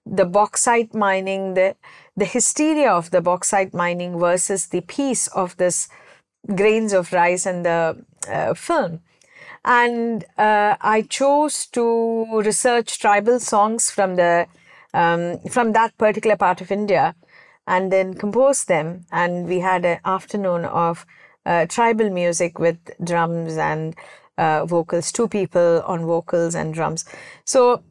the 0.06 0.24
bauxite 0.24 0.94
mining, 0.94 1.54
the, 1.54 1.76
the 2.16 2.24
hysteria 2.24 2.90
of 2.90 3.10
the 3.10 3.20
bauxite 3.20 3.72
mining 3.72 4.18
versus 4.18 4.66
the 4.66 4.82
peace 4.82 5.26
of 5.28 5.56
this 5.56 5.88
grains 6.54 6.92
of 6.92 7.12
rice 7.12 7.46
and 7.46 7.64
the 7.64 8.04
uh, 8.28 8.54
film? 8.54 9.00
And 9.64 10.24
uh, 10.36 10.76
I 10.80 11.02
chose 11.08 11.66
to 11.68 12.26
research 12.42 12.98
tribal 12.98 13.40
songs 13.40 13.90
from 13.90 14.16
the 14.16 14.46
um, 14.92 15.40
from 15.50 15.72
that 15.72 15.96
particular 15.98 16.36
part 16.36 16.60
of 16.60 16.70
India, 16.70 17.16
and 17.66 17.90
then 17.90 18.14
compose 18.14 18.66
them. 18.66 19.06
And 19.10 19.48
we 19.48 19.58
had 19.60 19.84
an 19.84 19.98
afternoon 20.04 20.66
of 20.66 21.06
uh, 21.46 21.66
tribal 21.66 22.10
music 22.10 22.58
with 22.58 22.78
drums 23.02 23.56
and 23.56 23.96
uh, 24.38 24.66
vocals, 24.66 25.10
two 25.10 25.28
people 25.28 25.82
on 25.86 26.04
vocals 26.04 26.54
and 26.54 26.74
drums. 26.74 27.04
So 27.44 27.82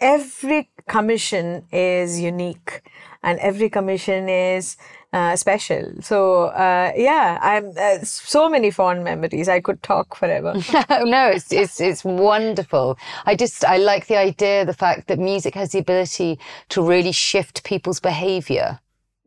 every 0.00 0.70
commission 0.88 1.64
is 1.72 2.20
unique 2.20 2.82
and 3.22 3.38
every 3.40 3.68
commission 3.68 4.28
is 4.28 4.76
uh, 5.12 5.36
special. 5.36 5.92
So 6.00 6.44
uh, 6.44 6.92
yeah, 6.96 7.38
I'm 7.40 7.72
uh, 7.76 8.04
so 8.04 8.48
many 8.48 8.70
fond 8.70 9.04
memories. 9.04 9.48
I 9.48 9.60
could 9.60 9.82
talk 9.82 10.14
forever. 10.14 10.54
no, 10.90 11.28
it's 11.28 11.52
it's 11.52 11.80
it's 11.80 12.04
wonderful. 12.04 12.98
I 13.24 13.34
just 13.34 13.64
I 13.64 13.78
like 13.78 14.06
the 14.06 14.16
idea, 14.16 14.64
the 14.64 14.74
fact 14.74 15.08
that 15.08 15.18
music 15.18 15.54
has 15.54 15.72
the 15.72 15.78
ability 15.78 16.38
to 16.70 16.82
really 16.82 17.12
shift 17.12 17.64
people's 17.64 18.00
behaviour. 18.00 18.80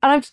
And 0.03 0.11
I'm 0.11 0.23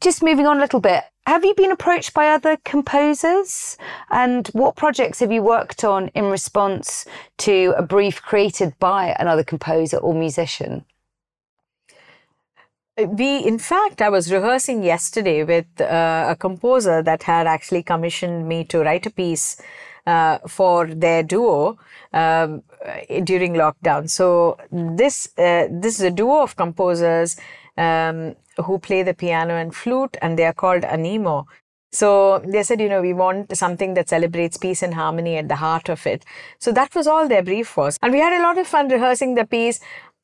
just 0.00 0.22
moving 0.22 0.46
on 0.46 0.58
a 0.58 0.60
little 0.60 0.80
bit. 0.80 1.04
Have 1.26 1.44
you 1.44 1.54
been 1.54 1.70
approached 1.70 2.14
by 2.14 2.28
other 2.28 2.56
composers? 2.64 3.76
And 4.10 4.48
what 4.48 4.76
projects 4.76 5.20
have 5.20 5.30
you 5.30 5.42
worked 5.42 5.84
on 5.84 6.08
in 6.08 6.24
response 6.24 7.06
to 7.38 7.74
a 7.76 7.82
brief 7.82 8.20
created 8.22 8.74
by 8.78 9.14
another 9.18 9.44
composer 9.44 9.98
or 9.98 10.14
musician? 10.14 10.84
we 13.06 13.38
in 13.38 13.58
fact 13.58 14.02
i 14.02 14.08
was 14.08 14.32
rehearsing 14.32 14.82
yesterday 14.82 15.42
with 15.42 15.80
uh, 15.80 16.26
a 16.28 16.36
composer 16.36 17.02
that 17.02 17.22
had 17.22 17.46
actually 17.46 17.82
commissioned 17.82 18.46
me 18.46 18.64
to 18.64 18.80
write 18.80 19.06
a 19.06 19.10
piece 19.10 19.60
uh, 20.06 20.38
for 20.46 20.86
their 20.86 21.22
duo 21.22 21.78
um, 22.12 22.62
during 23.24 23.54
lockdown 23.54 24.08
so 24.08 24.58
this 24.70 25.28
uh, 25.38 25.66
this 25.70 25.98
is 25.98 26.02
a 26.02 26.10
duo 26.10 26.42
of 26.42 26.56
composers 26.56 27.36
um, 27.76 28.34
who 28.64 28.78
play 28.78 29.02
the 29.02 29.14
piano 29.14 29.54
and 29.54 29.74
flute 29.74 30.16
and 30.22 30.38
they 30.38 30.44
are 30.44 30.52
called 30.52 30.84
animo 30.84 31.46
so 31.92 32.38
they 32.46 32.62
said, 32.62 32.80
you 32.80 32.88
know, 32.88 33.02
we 33.02 33.12
want 33.12 33.56
something 33.56 33.94
that 33.94 34.08
celebrates 34.08 34.56
peace 34.56 34.82
and 34.82 34.94
harmony 34.94 35.36
at 35.36 35.48
the 35.48 35.56
heart 35.56 35.88
of 35.88 36.06
it. 36.06 36.24
So 36.60 36.70
that 36.72 36.94
was 36.94 37.06
all 37.06 37.26
their 37.26 37.42
brief 37.42 37.76
was. 37.76 37.98
And 38.00 38.12
we 38.12 38.20
had 38.20 38.32
a 38.32 38.42
lot 38.42 38.58
of 38.58 38.66
fun 38.66 38.88
rehearsing 38.88 39.34
the 39.34 39.44
piece 39.44 39.80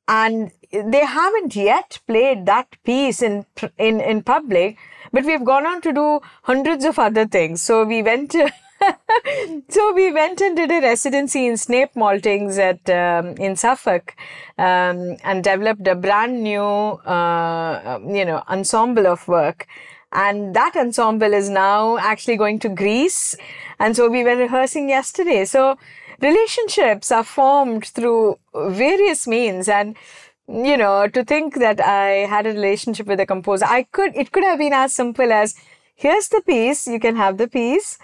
and 0.08 0.52
they 0.70 1.04
haven't 1.04 1.56
yet 1.56 1.98
played 2.06 2.46
that 2.46 2.76
piece 2.84 3.22
in 3.22 3.44
in 3.76 4.00
in 4.00 4.22
public 4.22 4.76
but 5.12 5.24
we've 5.24 5.44
gone 5.44 5.66
on 5.66 5.80
to 5.80 5.92
do 5.92 6.20
hundreds 6.44 6.84
of 6.84 6.98
other 6.98 7.26
things 7.26 7.60
so 7.62 7.84
we 7.84 8.02
went 8.02 8.30
to 8.30 8.48
so 9.68 9.92
we 9.94 10.12
went 10.12 10.40
and 10.40 10.56
did 10.56 10.70
a 10.70 10.80
residency 10.80 11.46
in 11.46 11.56
Snape 11.56 11.94
Maltings 11.94 12.58
at 12.58 12.88
um, 12.90 13.36
in 13.36 13.56
Suffolk, 13.56 14.14
um, 14.58 15.16
and 15.24 15.42
developed 15.42 15.86
a 15.86 15.94
brand 15.94 16.42
new, 16.42 16.62
uh, 16.62 17.98
you 18.06 18.24
know, 18.24 18.42
ensemble 18.48 19.06
of 19.06 19.26
work. 19.28 19.66
And 20.12 20.54
that 20.54 20.76
ensemble 20.76 21.32
is 21.32 21.50
now 21.50 21.98
actually 21.98 22.36
going 22.36 22.58
to 22.60 22.68
Greece, 22.68 23.34
and 23.78 23.96
so 23.96 24.08
we 24.08 24.24
were 24.24 24.36
rehearsing 24.36 24.88
yesterday. 24.88 25.44
So 25.44 25.78
relationships 26.20 27.12
are 27.12 27.24
formed 27.24 27.86
through 27.86 28.38
various 28.54 29.26
means 29.26 29.68
and 29.68 29.96
you 30.48 30.76
know 30.76 31.08
to 31.08 31.24
think 31.24 31.56
that 31.56 31.80
i 31.80 32.24
had 32.32 32.46
a 32.46 32.50
relationship 32.50 33.06
with 33.06 33.20
a 33.20 33.26
composer 33.26 33.64
i 33.66 33.82
could 33.82 34.14
it 34.16 34.32
could 34.32 34.44
have 34.44 34.58
been 34.58 34.72
as 34.72 34.92
simple 34.92 35.32
as 35.32 35.54
here's 35.94 36.28
the 36.28 36.40
piece 36.46 36.86
you 36.86 37.00
can 37.00 37.16
have 37.16 37.36
the 37.36 37.48
piece 37.48 37.98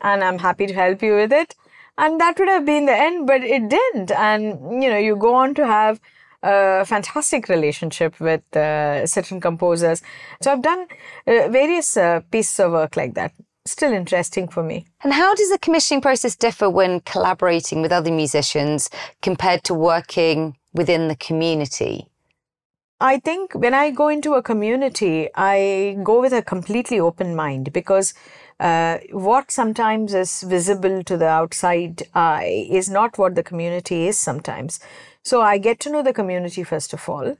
and 0.00 0.24
i'm 0.24 0.38
happy 0.38 0.66
to 0.66 0.74
help 0.74 1.02
you 1.02 1.14
with 1.14 1.32
it 1.32 1.54
and 1.96 2.20
that 2.20 2.38
would 2.38 2.48
have 2.48 2.64
been 2.64 2.86
the 2.86 2.94
end 2.94 3.26
but 3.26 3.42
it 3.42 3.68
didn't 3.68 4.10
and 4.12 4.82
you 4.82 4.88
know 4.88 4.96
you 4.98 5.16
go 5.16 5.34
on 5.34 5.54
to 5.54 5.66
have 5.66 6.00
a 6.42 6.84
fantastic 6.84 7.48
relationship 7.48 8.20
with 8.20 8.44
uh, 8.56 9.06
certain 9.06 9.40
composers 9.40 10.02
so 10.42 10.52
i've 10.52 10.62
done 10.62 10.86
uh, 11.26 11.48
various 11.48 11.96
uh, 11.96 12.20
pieces 12.30 12.60
of 12.60 12.72
work 12.72 12.96
like 12.96 13.14
that 13.14 13.32
still 13.68 13.92
interesting 13.92 14.48
for 14.48 14.62
me. 14.62 14.86
And 15.04 15.12
how 15.12 15.34
does 15.34 15.50
the 15.50 15.58
commissioning 15.58 16.00
process 16.00 16.34
differ 16.34 16.68
when 16.68 17.00
collaborating 17.00 17.82
with 17.82 17.92
other 17.92 18.10
musicians 18.10 18.90
compared 19.22 19.62
to 19.64 19.74
working 19.74 20.56
within 20.72 21.08
the 21.08 21.16
community? 21.16 22.08
I 23.00 23.18
think 23.20 23.54
when 23.54 23.74
I 23.74 23.92
go 23.92 24.08
into 24.08 24.34
a 24.34 24.42
community, 24.42 25.28
I 25.36 25.96
go 26.02 26.20
with 26.20 26.32
a 26.32 26.42
completely 26.42 26.98
open 26.98 27.36
mind 27.36 27.72
because 27.72 28.12
uh, 28.58 28.98
what 29.12 29.52
sometimes 29.52 30.14
is 30.14 30.42
visible 30.42 31.04
to 31.04 31.16
the 31.16 31.28
outside 31.28 32.02
eye 32.14 32.66
is 32.68 32.90
not 32.90 33.16
what 33.16 33.36
the 33.36 33.44
community 33.44 34.08
is 34.08 34.18
sometimes. 34.18 34.80
So 35.22 35.40
I 35.42 35.58
get 35.58 35.78
to 35.80 35.90
know 35.90 36.02
the 36.02 36.12
community 36.12 36.64
first 36.64 36.92
of 36.92 37.08
all. 37.08 37.36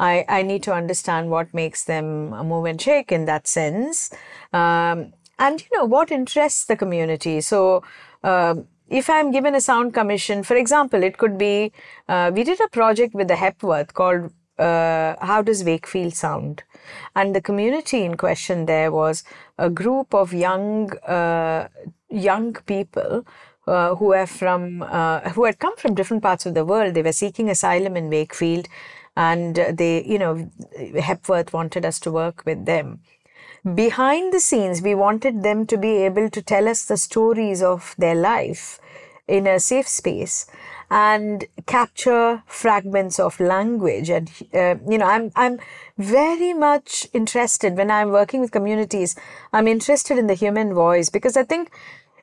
I, 0.00 0.24
I 0.28 0.42
need 0.42 0.62
to 0.62 0.72
understand 0.72 1.30
what 1.30 1.52
makes 1.52 1.84
them 1.84 2.30
move 2.30 2.64
and 2.64 2.80
shake 2.80 3.12
in 3.12 3.26
that 3.26 3.46
sense. 3.46 4.10
Um, 4.52 5.12
and 5.38 5.60
you 5.60 5.78
know 5.78 5.84
what 5.84 6.10
interests 6.10 6.64
the 6.66 6.76
community 6.76 7.40
so 7.40 7.82
uh, 8.22 8.54
if 8.88 9.08
i'm 9.08 9.30
given 9.30 9.54
a 9.54 9.60
sound 9.60 9.94
commission 9.94 10.42
for 10.42 10.56
example 10.56 11.02
it 11.02 11.16
could 11.18 11.36
be 11.38 11.72
uh, 12.08 12.30
we 12.34 12.44
did 12.44 12.60
a 12.60 12.68
project 12.68 13.14
with 13.14 13.28
the 13.28 13.36
hepworth 13.36 13.94
called 13.94 14.30
uh, 14.58 15.16
how 15.20 15.42
does 15.42 15.64
wakefield 15.64 16.14
sound? 16.14 16.62
And 17.14 17.34
the 17.34 17.40
community 17.40 18.02
in 18.04 18.16
question 18.16 18.66
there 18.66 18.90
was 18.90 19.24
a 19.58 19.70
group 19.70 20.14
of 20.14 20.32
young 20.32 20.96
uh, 20.98 21.68
young 22.10 22.54
people 22.66 23.24
uh, 23.66 23.94
who 23.94 24.12
are 24.12 24.26
from 24.26 24.82
uh, 24.82 25.20
who 25.30 25.44
had 25.44 25.58
come 25.58 25.76
from 25.76 25.94
different 25.94 26.22
parts 26.22 26.46
of 26.46 26.54
the 26.54 26.64
world. 26.64 26.94
They 26.94 27.02
were 27.02 27.12
seeking 27.12 27.48
asylum 27.48 27.96
in 27.96 28.10
wakefield 28.10 28.68
and 29.16 29.56
they 29.56 30.04
you 30.04 30.18
know 30.18 30.50
hepworth 31.00 31.52
wanted 31.52 31.84
us 31.84 32.00
to 32.00 32.10
work 32.10 32.42
with 32.44 32.66
them. 32.66 33.00
Behind 33.74 34.32
the 34.32 34.40
scenes, 34.40 34.82
we 34.82 34.94
wanted 34.96 35.44
them 35.44 35.66
to 35.66 35.78
be 35.78 35.98
able 35.98 36.28
to 36.30 36.42
tell 36.42 36.66
us 36.66 36.84
the 36.84 36.96
stories 36.96 37.62
of 37.62 37.94
their 37.96 38.16
life 38.16 38.80
in 39.28 39.46
a 39.46 39.60
safe 39.60 39.86
space 39.86 40.46
and 40.92 41.46
capture 41.64 42.42
fragments 42.46 43.18
of 43.18 43.40
language. 43.40 44.10
And 44.10 44.30
uh, 44.54 44.74
you 44.88 44.98
know 44.98 45.06
i'm 45.06 45.30
i'm 45.36 45.58
very 45.98 46.52
much 46.52 47.06
interested 47.12 47.76
when 47.76 47.90
i'm 47.90 48.10
working 48.10 48.40
with 48.40 48.50
communities 48.50 49.14
i'm 49.52 49.68
interested 49.68 50.18
in 50.18 50.26
the 50.26 50.34
human 50.34 50.74
voice 50.74 51.08
because 51.10 51.36
i 51.36 51.42
think 51.42 51.70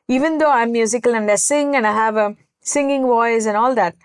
even 0.07 0.37
though 0.37 0.51
i'm 0.51 0.71
musical 0.71 1.15
and 1.15 1.31
i 1.31 1.35
sing 1.35 1.75
and 1.75 1.87
i 1.87 1.93
have 1.93 2.15
a 2.17 2.35
singing 2.61 3.03
voice 3.03 3.45
and 3.45 3.57
all 3.57 3.73
that 3.75 3.95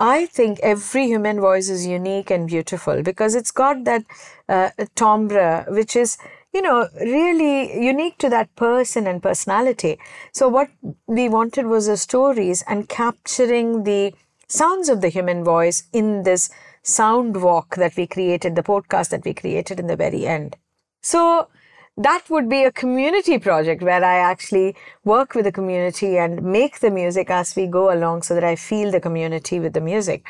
I 0.00 0.26
think 0.26 0.58
every 0.60 1.06
human 1.06 1.40
voice 1.40 1.68
is 1.68 1.86
unique 1.86 2.28
and 2.28 2.48
beautiful 2.48 3.02
because 3.02 3.36
it's 3.36 3.52
got 3.52 3.84
that 3.84 4.04
uh, 4.48 4.70
timbre, 4.96 5.64
which 5.68 5.94
is 5.94 6.18
you 6.54 6.62
know, 6.62 6.88
really 7.00 7.84
unique 7.84 8.16
to 8.18 8.28
that 8.30 8.54
person 8.54 9.08
and 9.08 9.22
personality. 9.22 9.98
So, 10.32 10.48
what 10.48 10.70
we 11.06 11.28
wanted 11.28 11.66
was 11.66 11.88
the 11.88 11.96
stories 11.96 12.62
and 12.68 12.88
capturing 12.88 13.82
the 13.82 14.14
sounds 14.46 14.88
of 14.88 15.00
the 15.00 15.08
human 15.08 15.42
voice 15.42 15.82
in 15.92 16.22
this 16.22 16.50
sound 16.82 17.42
walk 17.42 17.74
that 17.74 17.96
we 17.96 18.06
created, 18.06 18.54
the 18.54 18.62
podcast 18.62 19.10
that 19.10 19.24
we 19.24 19.34
created 19.34 19.80
in 19.80 19.88
the 19.88 19.96
very 19.96 20.26
end. 20.26 20.56
So, 21.02 21.48
that 21.96 22.28
would 22.28 22.48
be 22.48 22.64
a 22.64 22.72
community 22.72 23.38
project 23.38 23.82
where 23.82 24.04
I 24.04 24.18
actually 24.18 24.76
work 25.04 25.34
with 25.34 25.44
the 25.44 25.52
community 25.52 26.18
and 26.18 26.42
make 26.42 26.80
the 26.80 26.90
music 26.90 27.30
as 27.30 27.54
we 27.56 27.66
go 27.66 27.92
along 27.92 28.22
so 28.22 28.34
that 28.34 28.44
I 28.44 28.56
feel 28.56 28.90
the 28.90 29.00
community 29.00 29.58
with 29.60 29.72
the 29.72 29.80
music. 29.80 30.24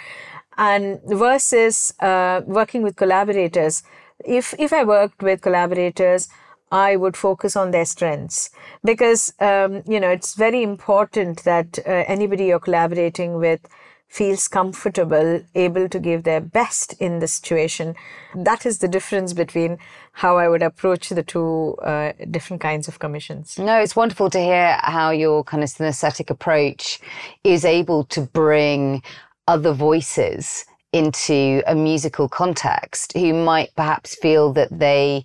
And 0.56 1.00
versus 1.04 1.92
uh, 2.00 2.42
working 2.46 2.82
with 2.82 2.96
collaborators, 2.96 3.82
if 4.24 4.54
if 4.58 4.72
I 4.72 4.84
worked 4.84 5.22
with 5.22 5.40
collaborators, 5.40 6.28
I 6.70 6.96
would 6.96 7.16
focus 7.16 7.56
on 7.56 7.70
their 7.70 7.84
strengths 7.84 8.50
because 8.84 9.32
um, 9.40 9.82
you 9.86 10.00
know 10.00 10.10
it's 10.10 10.34
very 10.34 10.62
important 10.62 11.44
that 11.44 11.78
uh, 11.86 12.04
anybody 12.06 12.46
you're 12.46 12.60
collaborating 12.60 13.38
with 13.38 13.60
feels 14.08 14.46
comfortable, 14.46 15.42
able 15.56 15.88
to 15.88 15.98
give 15.98 16.22
their 16.22 16.40
best 16.40 16.92
in 17.00 17.18
the 17.18 17.26
situation. 17.26 17.96
That 18.34 18.64
is 18.64 18.78
the 18.78 18.86
difference 18.86 19.32
between 19.32 19.78
how 20.12 20.38
I 20.38 20.48
would 20.48 20.62
approach 20.62 21.08
the 21.08 21.24
two 21.24 21.74
uh, 21.82 22.12
different 22.30 22.62
kinds 22.62 22.86
of 22.86 23.00
commissions. 23.00 23.58
No, 23.58 23.80
it's 23.80 23.96
wonderful 23.96 24.30
to 24.30 24.38
hear 24.38 24.78
how 24.82 25.10
your 25.10 25.42
kind 25.42 25.64
of 25.64 25.68
synesthetic 25.68 26.30
approach 26.30 27.00
is 27.42 27.64
able 27.64 28.04
to 28.04 28.20
bring 28.20 29.02
other 29.48 29.72
voices 29.72 30.64
into 30.94 31.60
a 31.66 31.74
musical 31.74 32.28
context 32.28 33.12
who 33.14 33.34
might 33.34 33.74
perhaps 33.74 34.14
feel 34.14 34.52
that 34.52 34.68
they 34.78 35.24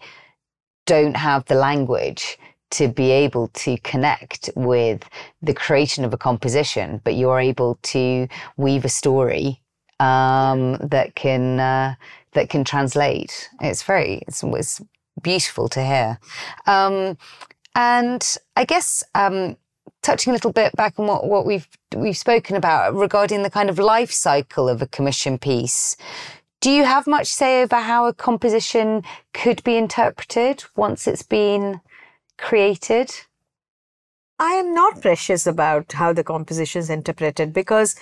don't 0.88 1.16
have 1.16 1.46
the 1.46 1.54
language 1.54 2.40
to 2.72 2.88
be 2.88 3.12
able 3.12 3.50
to 3.50 3.78
connect 3.78 4.50
with 4.56 5.08
the 5.44 5.54
creation 5.54 6.04
of 6.04 6.12
a 6.12 6.18
composition, 6.18 7.00
but 7.04 7.16
you're 7.16 7.40
able 7.40 7.78
to 7.84 8.28
weave 8.58 8.84
a 8.84 8.90
story 8.90 9.62
um, 10.00 10.78
that 10.78 11.14
can 11.14 11.60
uh, 11.60 11.94
that 12.34 12.50
can 12.50 12.64
translate. 12.64 13.50
It's 13.62 13.84
very 13.84 14.24
it's, 14.28 14.44
it's 14.44 14.82
beautiful 15.22 15.70
to 15.70 15.84
hear, 15.84 16.20
um, 16.66 17.16
and 17.76 18.38
I 18.56 18.66
guess 18.66 19.04
um, 19.14 19.56
touching 20.02 20.32
a 20.32 20.34
little 20.34 20.52
bit 20.52 20.76
back 20.76 21.00
on 21.00 21.08
what, 21.08 21.26
what 21.26 21.46
we've 21.46 21.68
we've 21.96 22.18
spoken 22.18 22.56
about 22.56 22.96
regarding 22.96 23.44
the 23.44 23.50
kind 23.50 23.70
of 23.70 23.80
life 23.80 24.12
cycle 24.12 24.70
of 24.70 24.82
a 24.82 24.88
commission 24.88 25.38
piece. 25.38 25.96
Do 26.62 26.72
you 26.72 26.84
have 26.84 27.08
much 27.08 27.28
say 27.28 27.64
over 27.64 27.78
how 27.78 28.08
a 28.08 28.14
composition 28.14 29.04
could 29.34 29.64
be 29.64 29.78
interpreted 29.78 30.66
once 30.76 31.08
it's 31.08 31.24
been 31.24 31.80
created? 32.38 33.12
I 34.40 34.54
am 34.54 34.74
not 34.74 35.02
precious 35.02 35.48
about 35.48 35.94
how 35.94 36.14
the 36.14 36.24
composition 36.24 36.80
is 36.80 36.90
interpreted 36.90 37.54
because 37.54 37.96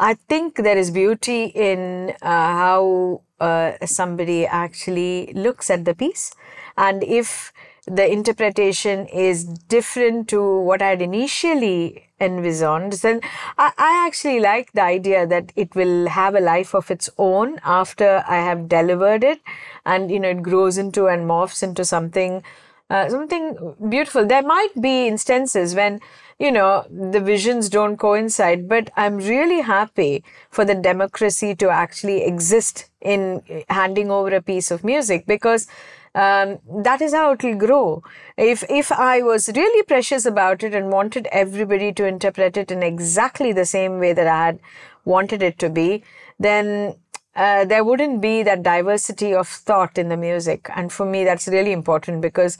I 0.00 0.14
think 0.28 0.56
there 0.56 0.78
is 0.78 0.90
beauty 0.90 1.44
in 1.54 2.14
uh, 2.22 2.28
how 2.28 3.22
uh, 3.40 3.72
somebody 3.84 4.46
actually 4.46 5.32
looks 5.34 5.70
at 5.70 5.84
the 5.84 5.94
piece. 5.94 6.34
And 6.76 7.02
if 7.02 7.52
the 7.90 8.10
interpretation 8.10 9.06
is 9.06 9.44
different 9.44 10.28
to 10.28 10.60
what 10.60 10.82
I 10.82 10.90
had 10.90 11.02
initially 11.02 12.08
envisioned, 12.20 13.00
And 13.04 13.22
I, 13.56 13.72
I, 13.78 14.06
actually 14.06 14.40
like 14.40 14.72
the 14.72 14.82
idea 14.82 15.26
that 15.26 15.52
it 15.56 15.74
will 15.74 16.08
have 16.08 16.34
a 16.34 16.40
life 16.40 16.74
of 16.74 16.90
its 16.90 17.08
own 17.16 17.60
after 17.64 18.24
I 18.26 18.36
have 18.36 18.68
delivered 18.68 19.24
it, 19.24 19.40
and 19.86 20.10
you 20.10 20.20
know 20.20 20.30
it 20.30 20.42
grows 20.42 20.78
into 20.78 21.06
and 21.06 21.28
morphs 21.28 21.62
into 21.62 21.84
something, 21.84 22.42
uh, 22.90 23.08
something 23.08 23.74
beautiful. 23.88 24.26
There 24.26 24.42
might 24.42 24.80
be 24.80 25.06
instances 25.06 25.74
when 25.74 26.00
you 26.38 26.50
know 26.50 26.86
the 26.90 27.20
visions 27.20 27.68
don't 27.68 27.96
coincide, 27.96 28.68
but 28.68 28.90
I'm 28.96 29.18
really 29.18 29.60
happy 29.60 30.24
for 30.50 30.64
the 30.64 30.74
democracy 30.74 31.54
to 31.56 31.70
actually 31.70 32.24
exist 32.24 32.90
in 33.00 33.42
handing 33.68 34.10
over 34.10 34.34
a 34.34 34.42
piece 34.42 34.70
of 34.70 34.82
music 34.82 35.26
because 35.26 35.68
um, 36.14 36.58
that 36.84 37.00
is 37.00 37.12
how 37.12 37.32
it 37.32 37.42
will 37.42 37.56
grow. 37.56 38.02
If 38.36 38.64
if 38.68 38.90
I 38.92 39.22
was 39.22 39.48
really 39.54 39.82
precious 39.84 40.26
about 40.26 40.62
it 40.62 40.74
and 40.74 40.90
wanted 40.90 41.28
everybody 41.32 41.92
to 41.92 42.06
interpret 42.06 42.56
it 42.56 42.70
in 42.70 42.82
exactly 42.82 43.52
the 43.52 43.66
same 43.66 43.98
way 43.98 44.12
that 44.12 44.26
I 44.26 44.46
had 44.46 44.60
wanted 45.04 45.42
it 45.42 45.58
to 45.60 45.70
be, 45.70 46.02
then 46.38 46.96
uh, 47.34 47.64
there 47.64 47.84
wouldn't 47.84 48.20
be 48.20 48.42
that 48.42 48.62
diversity 48.62 49.32
of 49.34 49.48
thought 49.48 49.96
in 49.96 50.08
the 50.08 50.16
music. 50.16 50.68
And 50.74 50.92
for 50.92 51.06
me, 51.06 51.24
that's 51.24 51.46
really 51.48 51.72
important 51.72 52.20
because 52.20 52.58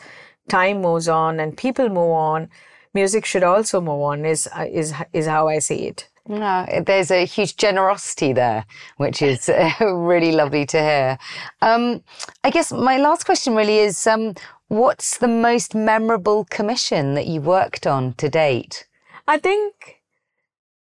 time 0.48 0.80
moves 0.82 1.08
on 1.08 1.40
and 1.40 1.56
people 1.56 1.88
move 1.88 2.12
on. 2.12 2.48
Music 2.94 3.24
should 3.24 3.42
also 3.42 3.80
move 3.80 4.00
on. 4.00 4.24
Is 4.24 4.48
is 4.70 4.94
is 5.12 5.26
how 5.26 5.48
I 5.48 5.58
see 5.58 5.86
it. 5.86 6.08
No, 6.30 6.66
there's 6.84 7.10
a 7.10 7.24
huge 7.24 7.56
generosity 7.56 8.34
there, 8.34 8.66
which 8.98 9.22
is 9.22 9.50
really 9.80 10.30
lovely 10.30 10.66
to 10.66 10.78
hear. 10.78 11.18
Um, 11.62 12.02
I 12.44 12.50
guess 12.50 12.70
my 12.70 12.98
last 12.98 13.24
question 13.24 13.56
really 13.56 13.78
is 13.78 14.06
um, 14.06 14.34
what's 14.68 15.16
the 15.16 15.28
most 15.28 15.74
memorable 15.74 16.44
commission 16.44 17.14
that 17.14 17.26
you 17.26 17.40
worked 17.40 17.86
on 17.86 18.12
to 18.14 18.28
date? 18.28 18.86
I 19.26 19.38
think 19.38 20.02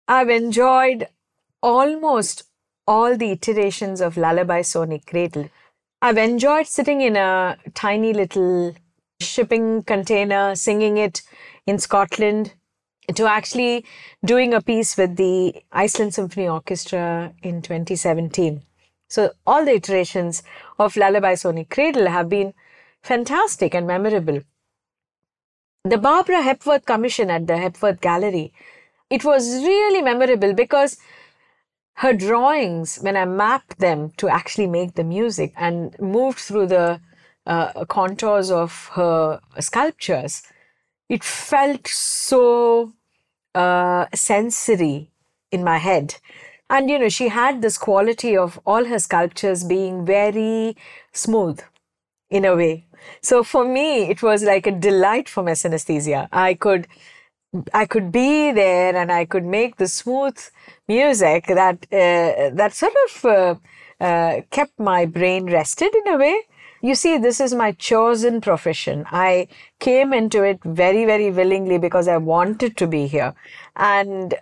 I've 0.06 0.28
enjoyed 0.28 1.08
almost 1.62 2.42
all 2.86 3.16
the 3.16 3.30
iterations 3.30 4.02
of 4.02 4.18
Lullaby 4.18 4.60
Sonic 4.60 5.06
Cradle. 5.06 5.48
I've 6.02 6.18
enjoyed 6.18 6.66
sitting 6.66 7.00
in 7.00 7.16
a 7.16 7.56
tiny 7.72 8.12
little 8.12 8.74
shipping 9.20 9.84
container, 9.84 10.54
singing 10.54 10.98
it 10.98 11.22
in 11.66 11.78
Scotland 11.78 12.52
to 13.14 13.26
actually 13.26 13.84
doing 14.24 14.54
a 14.54 14.60
piece 14.60 14.96
with 14.96 15.16
the 15.16 15.62
Iceland 15.72 16.14
Symphony 16.14 16.48
Orchestra 16.48 17.32
in 17.42 17.62
2017. 17.62 18.62
So 19.08 19.32
all 19.46 19.64
the 19.64 19.74
iterations 19.74 20.42
of 20.78 20.96
Lullaby 20.96 21.34
Sonic 21.34 21.70
Cradle 21.70 22.08
have 22.08 22.28
been 22.28 22.54
fantastic 23.02 23.74
and 23.74 23.86
memorable. 23.86 24.40
The 25.84 25.98
Barbara 25.98 26.42
Hepworth 26.42 26.84
Commission 26.84 27.30
at 27.30 27.46
the 27.46 27.56
Hepworth 27.56 28.00
Gallery, 28.00 28.52
it 29.08 29.24
was 29.24 29.48
really 29.64 30.02
memorable 30.02 30.52
because 30.52 30.98
her 31.94 32.12
drawings, 32.12 32.98
when 33.00 33.16
I 33.16 33.24
mapped 33.24 33.78
them 33.78 34.10
to 34.18 34.28
actually 34.28 34.66
make 34.66 34.94
the 34.94 35.04
music 35.04 35.52
and 35.56 35.98
moved 35.98 36.38
through 36.38 36.66
the 36.66 37.00
uh, 37.46 37.84
contours 37.86 38.50
of 38.50 38.90
her 38.92 39.40
sculptures, 39.58 40.42
it 41.08 41.24
felt 41.24 41.88
so 41.88 42.92
uh, 43.54 44.06
sensory 44.14 45.10
in 45.50 45.64
my 45.64 45.78
head. 45.78 46.16
And 46.68 46.88
you 46.88 46.98
know, 46.98 47.08
she 47.08 47.28
had 47.28 47.62
this 47.62 47.76
quality 47.76 48.36
of 48.36 48.60
all 48.64 48.84
her 48.84 48.98
sculptures 48.98 49.64
being 49.64 50.06
very 50.06 50.76
smooth 51.12 51.60
in 52.30 52.44
a 52.44 52.54
way. 52.54 52.86
So 53.22 53.42
for 53.42 53.64
me, 53.64 54.02
it 54.08 54.22
was 54.22 54.44
like 54.44 54.66
a 54.66 54.70
delight 54.70 55.28
for 55.28 55.42
my 55.42 55.52
synesthesia. 55.52 56.28
I 56.32 56.54
could, 56.54 56.86
I 57.74 57.86
could 57.86 58.12
be 58.12 58.52
there 58.52 58.94
and 58.94 59.10
I 59.10 59.24
could 59.24 59.44
make 59.44 59.76
the 59.76 59.88
smooth 59.88 60.38
music 60.86 61.46
that 61.46 61.86
uh, 61.92 62.54
that 62.54 62.72
sort 62.72 62.92
of 63.06 63.24
uh, 63.24 63.54
uh, 64.00 64.40
kept 64.50 64.78
my 64.78 65.06
brain 65.06 65.46
rested 65.46 65.92
in 65.94 66.14
a 66.14 66.18
way. 66.18 66.36
You 66.82 66.94
see, 66.94 67.18
this 67.18 67.40
is 67.40 67.54
my 67.54 67.72
chosen 67.72 68.40
profession. 68.40 69.04
I 69.12 69.48
came 69.80 70.14
into 70.14 70.42
it 70.42 70.60
very, 70.64 71.04
very 71.04 71.30
willingly 71.30 71.76
because 71.76 72.08
I 72.08 72.16
wanted 72.16 72.78
to 72.78 72.86
be 72.86 73.06
here. 73.06 73.34
And 73.76 74.34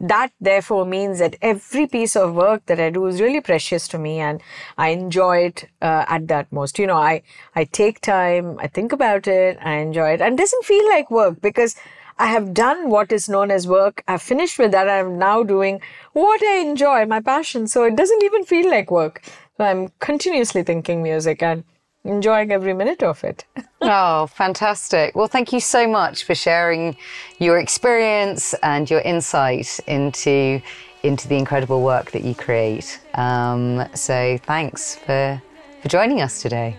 that 0.00 0.32
therefore 0.40 0.86
means 0.86 1.18
that 1.18 1.36
every 1.42 1.86
piece 1.86 2.16
of 2.16 2.34
work 2.34 2.64
that 2.66 2.80
I 2.80 2.88
do 2.88 3.06
is 3.06 3.20
really 3.20 3.42
precious 3.42 3.86
to 3.88 3.98
me 3.98 4.20
and 4.20 4.40
I 4.78 4.88
enjoy 4.88 5.44
it 5.48 5.68
uh, 5.82 6.06
at 6.08 6.28
that 6.28 6.50
most. 6.50 6.78
You 6.78 6.86
know, 6.86 6.96
I, 6.96 7.22
I 7.54 7.64
take 7.64 8.00
time, 8.00 8.58
I 8.58 8.68
think 8.68 8.92
about 8.92 9.26
it, 9.26 9.58
I 9.60 9.74
enjoy 9.74 10.12
it 10.12 10.22
and 10.22 10.34
it 10.34 10.42
doesn't 10.42 10.64
feel 10.64 10.88
like 10.88 11.10
work 11.10 11.42
because 11.42 11.76
I 12.18 12.26
have 12.28 12.54
done 12.54 12.88
what 12.88 13.12
is 13.12 13.28
known 13.28 13.50
as 13.50 13.66
work. 13.66 14.02
I've 14.08 14.22
finished 14.22 14.58
with 14.58 14.70
that. 14.72 14.88
I'm 14.88 15.18
now 15.18 15.42
doing 15.42 15.80
what 16.12 16.42
I 16.42 16.58
enjoy, 16.58 17.04
my 17.04 17.20
passion. 17.20 17.66
So 17.66 17.84
it 17.84 17.96
doesn't 17.96 18.22
even 18.22 18.44
feel 18.44 18.70
like 18.70 18.90
work. 18.90 19.22
So 19.56 19.64
I'm 19.64 19.88
continuously 19.98 20.62
thinking 20.62 21.02
music 21.02 21.42
and 21.42 21.64
enjoying 22.04 22.52
every 22.52 22.74
minute 22.74 23.02
of 23.02 23.22
it. 23.24 23.44
oh, 23.80 24.26
fantastic. 24.26 25.14
Well, 25.14 25.28
thank 25.28 25.52
you 25.52 25.60
so 25.60 25.86
much 25.86 26.24
for 26.24 26.34
sharing 26.34 26.96
your 27.38 27.58
experience 27.58 28.54
and 28.62 28.90
your 28.90 29.00
insight 29.00 29.80
into 29.86 30.60
into 31.02 31.26
the 31.26 31.36
incredible 31.36 31.82
work 31.82 32.12
that 32.12 32.22
you 32.22 32.32
create. 32.32 33.00
Um, 33.14 33.84
so 33.94 34.38
thanks 34.44 34.96
for 34.96 35.42
for 35.80 35.88
joining 35.88 36.20
us 36.20 36.40
today. 36.40 36.76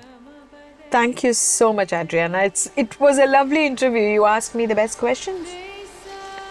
Thank 0.89 1.23
you 1.23 1.33
so 1.33 1.73
much, 1.73 1.91
Adriana. 1.91 2.39
It's 2.43 2.69
it 2.75 2.99
was 2.99 3.17
a 3.17 3.25
lovely 3.25 3.65
interview. 3.65 4.01
You 4.01 4.25
asked 4.25 4.55
me 4.55 4.65
the 4.65 4.75
best 4.75 4.97
questions. 4.97 5.49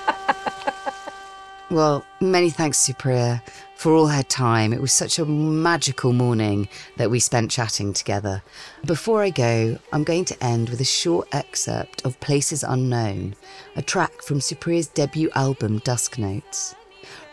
well, 1.71 2.05
many 2.21 2.51
thanks, 2.51 2.87
Supriya 2.87 3.41
for 3.83 3.95
all 3.95 4.07
her 4.07 4.23
time. 4.23 4.73
It 4.73 4.81
was 4.81 4.93
such 4.93 5.19
a 5.19 5.25
magical 5.25 6.13
morning 6.13 6.69
that 6.99 7.11
we 7.11 7.19
spent 7.19 7.51
chatting 7.51 7.93
together. 7.93 8.41
Before 8.87 9.23
I 9.23 9.31
go, 9.31 9.77
I'm 9.93 10.05
going 10.05 10.25
to 10.27 10.45
end 10.45 10.69
with 10.69 10.81
a 10.81 10.85
short 10.85 11.27
excerpt 11.33 12.07
of 12.07 12.21
Places 12.21 12.63
Unknown, 12.63 13.35
a 13.75 13.83
track 13.83 14.23
from 14.23 14.39
Supriya's 14.39 14.87
debut 14.87 15.31
album 15.35 15.79
Dusk 15.79 16.17
Notes. 16.17 16.77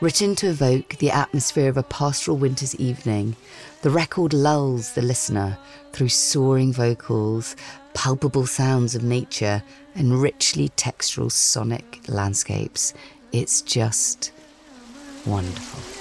Written 0.01 0.33
to 0.37 0.47
evoke 0.47 0.95
the 0.97 1.11
atmosphere 1.11 1.69
of 1.69 1.77
a 1.77 1.83
pastoral 1.83 2.35
winter's 2.35 2.75
evening, 2.77 3.35
the 3.83 3.91
record 3.91 4.33
lulls 4.33 4.93
the 4.93 5.03
listener 5.03 5.55
through 5.93 6.09
soaring 6.09 6.73
vocals, 6.73 7.55
palpable 7.93 8.47
sounds 8.47 8.95
of 8.95 9.03
nature, 9.03 9.61
and 9.93 10.19
richly 10.19 10.69
textural 10.69 11.31
sonic 11.31 11.99
landscapes. 12.07 12.95
It's 13.31 13.61
just 13.61 14.31
wonderful. 15.27 15.98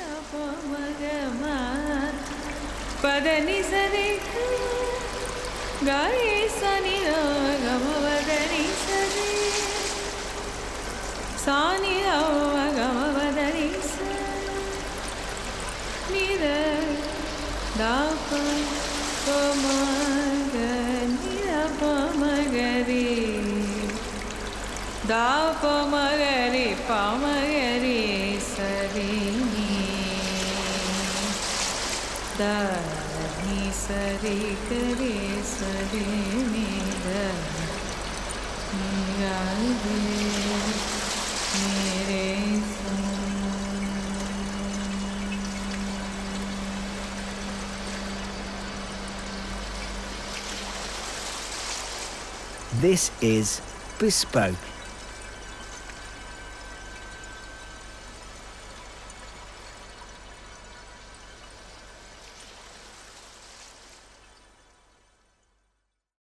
పదని 3.03 3.59
సరి 3.63 4.09
గారి 5.85 6.29
సని 6.59 6.97
గమవదని 7.63 8.63
సరి 8.83 9.29
సాని 11.45 11.95
గమవదని 12.77 13.69
నిద 16.13 16.45
దాప 17.79 18.29
పమగ 19.25 20.55
నిద 21.13 21.51
పమగరి 21.81 23.07
దాప 25.07 25.65
మగరి 25.91 26.67
పమగరి 26.89 28.01
సరి 28.49 29.11
சரி 33.88 34.38
கரே 34.68 35.14
சரி 35.52 36.02
நீரே 36.52 37.22
This 52.80 53.10
is 53.20 53.60
Bespoke. 53.98 54.77